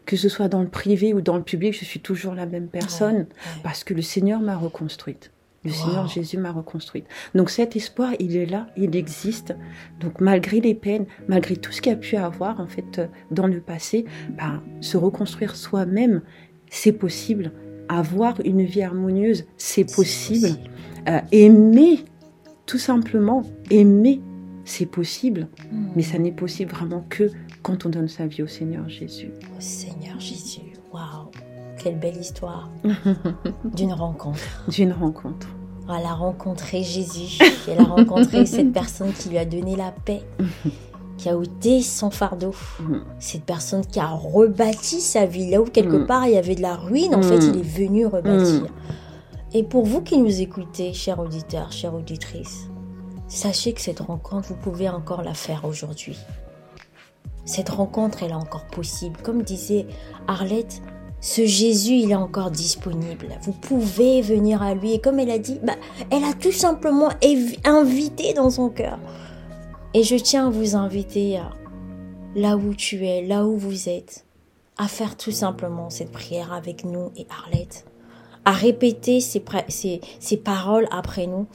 Que 0.05 0.15
ce 0.15 0.29
soit 0.29 0.47
dans 0.47 0.61
le 0.61 0.67
privé 0.67 1.13
ou 1.13 1.21
dans 1.21 1.37
le 1.37 1.43
public, 1.43 1.73
je 1.73 1.85
suis 1.85 1.99
toujours 1.99 2.35
la 2.35 2.45
même 2.45 2.67
personne 2.67 3.25
parce 3.63 3.83
que 3.83 3.93
le 3.93 4.01
Seigneur 4.01 4.39
m'a 4.39 4.57
reconstruite. 4.57 5.31
Le 5.63 5.69
Seigneur 5.69 6.07
Jésus 6.07 6.37
m'a 6.37 6.51
reconstruite. 6.51 7.05
Donc 7.35 7.51
cet 7.51 7.75
espoir, 7.75 8.13
il 8.19 8.35
est 8.35 8.47
là, 8.47 8.67
il 8.77 8.95
existe. 8.95 9.55
Donc 9.99 10.19
malgré 10.19 10.59
les 10.59 10.73
peines, 10.73 11.05
malgré 11.27 11.55
tout 11.55 11.71
ce 11.71 11.81
qu'il 11.81 11.91
y 11.91 11.95
a 11.95 11.99
pu 11.99 12.15
avoir 12.15 12.59
en 12.59 12.65
fait 12.65 12.97
euh, 12.97 13.07
dans 13.29 13.45
le 13.45 13.61
passé, 13.61 14.05
bah, 14.35 14.59
se 14.79 14.97
reconstruire 14.97 15.55
soi-même, 15.55 16.21
c'est 16.71 16.93
possible. 16.93 17.51
Avoir 17.93 18.39
une 18.45 18.63
vie 18.63 18.81
harmonieuse, 18.81 19.45
c'est 19.57 19.93
possible. 19.93 20.57
Euh, 21.09 21.19
aimer, 21.31 21.99
tout 22.65 22.77
simplement, 22.77 23.43
aimer, 23.69 24.21
c'est 24.63 24.85
possible. 24.85 25.49
Hmm. 25.71 25.87
Mais 25.95 26.03
ça 26.03 26.17
n'est 26.17 26.31
possible 26.31 26.71
vraiment 26.71 27.05
que 27.09 27.29
quand 27.61 27.85
on 27.85 27.89
donne 27.89 28.07
sa 28.07 28.27
vie 28.27 28.43
au 28.43 28.47
Seigneur 28.47 28.87
Jésus. 28.87 29.31
Au 29.57 29.61
Seigneur 29.61 30.19
Jésus, 30.19 30.73
waouh 30.93 31.31
quelle 31.83 31.97
belle 31.97 32.17
histoire 32.17 32.69
d'une 33.75 33.93
rencontre. 33.93 34.39
D'une 34.67 34.91
rencontre. 34.91 35.47
Elle 35.89 36.05
a 36.05 36.13
rencontré 36.13 36.83
Jésus, 36.83 37.37
elle 37.67 37.79
a 37.79 37.83
rencontré 37.83 38.45
cette 38.45 38.71
personne 38.73 39.11
qui 39.11 39.29
lui 39.29 39.37
a 39.37 39.45
donné 39.45 39.75
la 39.75 39.91
paix, 39.91 40.21
qui 41.21 41.29
a 41.29 41.37
ôté 41.37 41.83
son 41.83 42.09
fardeau. 42.09 42.51
Cette 43.19 43.43
personne 43.43 43.85
qui 43.85 43.99
a 43.99 44.07
rebâti 44.07 44.99
sa 44.99 45.27
vie. 45.27 45.49
Là 45.51 45.61
où 45.61 45.65
quelque 45.65 45.97
mm. 45.97 46.07
part 46.07 46.25
il 46.25 46.33
y 46.33 46.37
avait 46.37 46.55
de 46.55 46.63
la 46.63 46.75
ruine, 46.75 47.13
en 47.13 47.21
fait, 47.21 47.37
mm. 47.37 47.51
il 47.53 47.59
est 47.59 47.85
venu 47.85 48.05
rebâtir. 48.07 48.63
Mm. 48.63 48.67
Et 49.53 49.63
pour 49.63 49.85
vous 49.85 50.01
qui 50.01 50.17
nous 50.17 50.41
écoutez, 50.41 50.93
chers 50.93 51.19
auditeurs, 51.19 51.71
chères 51.71 51.93
auditrices, 51.93 52.67
sachez 53.27 53.73
que 53.73 53.81
cette 53.81 53.99
rencontre, 53.99 54.47
vous 54.49 54.55
pouvez 54.55 54.89
encore 54.89 55.21
la 55.21 55.35
faire 55.35 55.65
aujourd'hui. 55.65 56.17
Cette 57.45 57.69
rencontre, 57.69 58.23
elle 58.23 58.31
est 58.31 58.33
encore 58.33 58.65
possible. 58.65 59.17
Comme 59.21 59.43
disait 59.43 59.85
Arlette, 60.27 60.81
ce 61.19 61.45
Jésus, 61.45 61.93
il 61.93 62.11
est 62.11 62.15
encore 62.15 62.49
disponible. 62.49 63.27
Vous 63.43 63.51
pouvez 63.51 64.23
venir 64.23 64.63
à 64.63 64.73
lui. 64.73 64.93
Et 64.93 64.99
comme 64.99 65.19
elle 65.19 65.29
a 65.29 65.37
dit, 65.37 65.59
bah, 65.61 65.75
elle 66.09 66.23
a 66.23 66.33
tout 66.33 66.51
simplement 66.51 67.09
invité 67.63 68.33
dans 68.33 68.49
son 68.49 68.69
cœur. 68.69 68.97
Et 69.93 70.03
je 70.03 70.15
tiens 70.15 70.47
à 70.47 70.49
vous 70.49 70.75
inviter 70.77 71.41
là 72.33 72.55
où 72.55 72.73
tu 72.73 73.05
es, 73.05 73.25
là 73.25 73.45
où 73.45 73.57
vous 73.57 73.89
êtes, 73.89 74.25
à 74.77 74.87
faire 74.87 75.17
tout 75.17 75.31
simplement 75.31 75.89
cette 75.89 76.11
prière 76.13 76.53
avec 76.53 76.85
nous 76.85 77.11
et 77.17 77.27
Arlette. 77.29 77.85
À 78.45 78.51
répéter 78.51 79.19
ces, 79.19 79.43
ces, 79.67 79.99
ces 80.19 80.37
paroles 80.37 80.87
après 80.91 81.27
nous. 81.27 81.45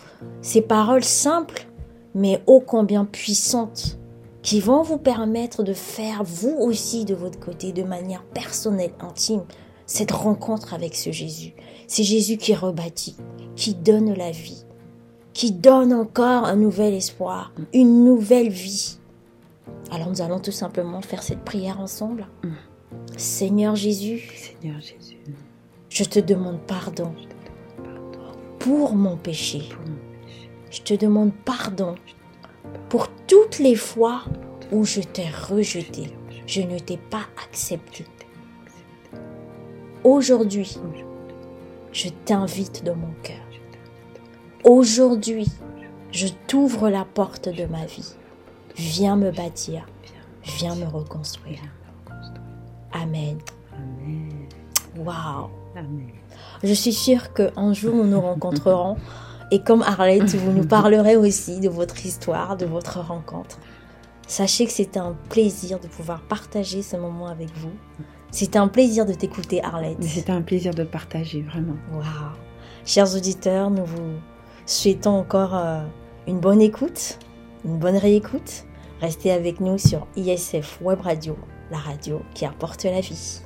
Ces 0.43 0.61
paroles 0.61 1.03
simples, 1.03 1.67
mais 2.15 2.43
ô 2.47 2.61
combien 2.61 3.07
puissantes 3.07 3.99
qui 4.43 4.61
vont 4.61 4.83
vous 4.83 4.99
permettre 4.99 5.63
de 5.63 5.73
faire 5.73 6.23
vous 6.23 6.55
aussi 6.61 7.07
de 7.07 7.15
votre 7.15 7.41
côté 7.41 7.73
de 7.73 7.83
manière 7.83 8.23
personnelle, 8.23 8.93
intime, 9.01 9.45
cette 9.87 10.13
rencontre 10.13 10.75
avec 10.75 10.95
ce 10.95 11.11
Jésus. 11.11 11.55
C'est 11.89 12.05
Jésus 12.05 12.37
qui 12.37 12.55
rebâtit, 12.55 13.17
qui 13.57 13.75
donne 13.75 14.13
la 14.13 14.31
vie, 14.31 14.66
qui 15.37 15.53
donne 15.53 15.93
encore 15.93 16.47
un 16.47 16.57
nouvel 16.57 16.95
espoir, 16.95 17.53
une 17.75 18.07
nouvelle 18.07 18.49
vie. 18.49 18.97
Alors 19.91 20.09
nous 20.09 20.23
allons 20.23 20.41
tout 20.41 20.51
simplement 20.51 21.03
faire 21.03 21.23
cette 21.23 21.45
prière 21.45 21.79
ensemble. 21.79 22.27
Seigneur 23.19 23.77
Jésus, 23.77 24.31
Seigneur 24.35 24.81
Jésus, 24.81 25.19
je 25.91 26.05
te 26.05 26.21
demande 26.21 26.59
pardon 26.67 27.13
pour 28.59 28.95
mon 28.95 29.19
péché. 29.19 29.69
Je 30.71 30.81
te 30.81 30.95
demande 30.95 31.33
pardon 31.45 31.97
pour 32.89 33.09
toutes 33.27 33.59
les 33.59 33.77
fois 33.77 34.23
où 34.73 34.87
je 34.87 35.03
t'ai 35.03 35.29
rejeté, 35.29 36.15
je 36.47 36.63
ne 36.63 36.79
t'ai 36.79 36.97
pas 36.97 37.27
accepté. 37.45 38.07
Aujourd'hui, 40.03 40.79
je 41.93 42.09
t'invite 42.25 42.85
dans 42.85 42.97
mon 42.97 43.13
cœur. 43.23 43.46
Aujourd'hui, 44.67 45.47
je 46.11 46.27
t'ouvre 46.49 46.91
la 46.91 47.05
porte 47.05 47.49
de 47.49 47.67
ma 47.67 47.87
vie. 47.87 48.17
Viens 48.75 49.15
me 49.15 49.31
bâtir, 49.31 49.87
viens 50.43 50.75
me 50.75 50.87
reconstruire. 50.87 51.61
Amen. 52.93 53.39
Waouh. 54.99 55.51
Je 56.65 56.73
suis 56.73 56.93
sûre 56.93 57.33
qu'un 57.33 57.73
jour 57.75 57.95
nous 57.95 58.09
nous 58.09 58.21
rencontrerons 58.21 58.97
et 59.53 59.61
comme 59.63 59.83
Arlette, 59.83 60.35
vous 60.35 60.51
nous 60.51 60.67
parlerez 60.67 61.17
aussi 61.17 61.61
de 61.61 61.69
votre 61.69 62.05
histoire, 62.05 62.57
de 62.57 62.67
votre 62.67 62.99
rencontre. 62.99 63.61
Sachez 64.27 64.67
que 64.67 64.73
c'est 64.73 64.97
un 64.97 65.15
plaisir 65.29 65.79
de 65.79 65.87
pouvoir 65.87 66.23
partager 66.23 66.83
ce 66.83 66.97
moment 66.97 67.29
avec 67.29 67.57
vous. 67.57 67.71
C'était 68.33 68.59
un 68.59 68.67
plaisir 68.67 69.07
de 69.07 69.13
t'écouter, 69.13 69.63
Arlette. 69.63 70.03
C'était 70.03 70.33
un 70.33 70.43
plaisir 70.43 70.75
de 70.75 70.83
partager, 70.83 71.43
vraiment. 71.43 71.77
Waouh. 71.93 72.33
Chers 72.85 73.15
auditeurs, 73.15 73.71
nous 73.71 73.85
vous 73.85 74.19
souhaitons 74.67 75.19
encore 75.19 75.55
euh, 75.55 75.81
une 76.27 76.41
bonne 76.41 76.61
écoute, 76.61 77.19
une 77.65 77.79
bonne 77.79 77.97
réécoute. 77.97 78.65
Restez 79.01 79.31
avec 79.31 79.61
nous 79.61 79.79
sur 79.79 80.07
ISF 80.17 80.81
Web 80.83 81.01
Radio, 81.01 81.37
la 81.71 81.79
radio 81.79 82.23
qui 82.35 82.45
apporte 82.45 82.85
la 82.85 83.01
vie. 83.01 83.46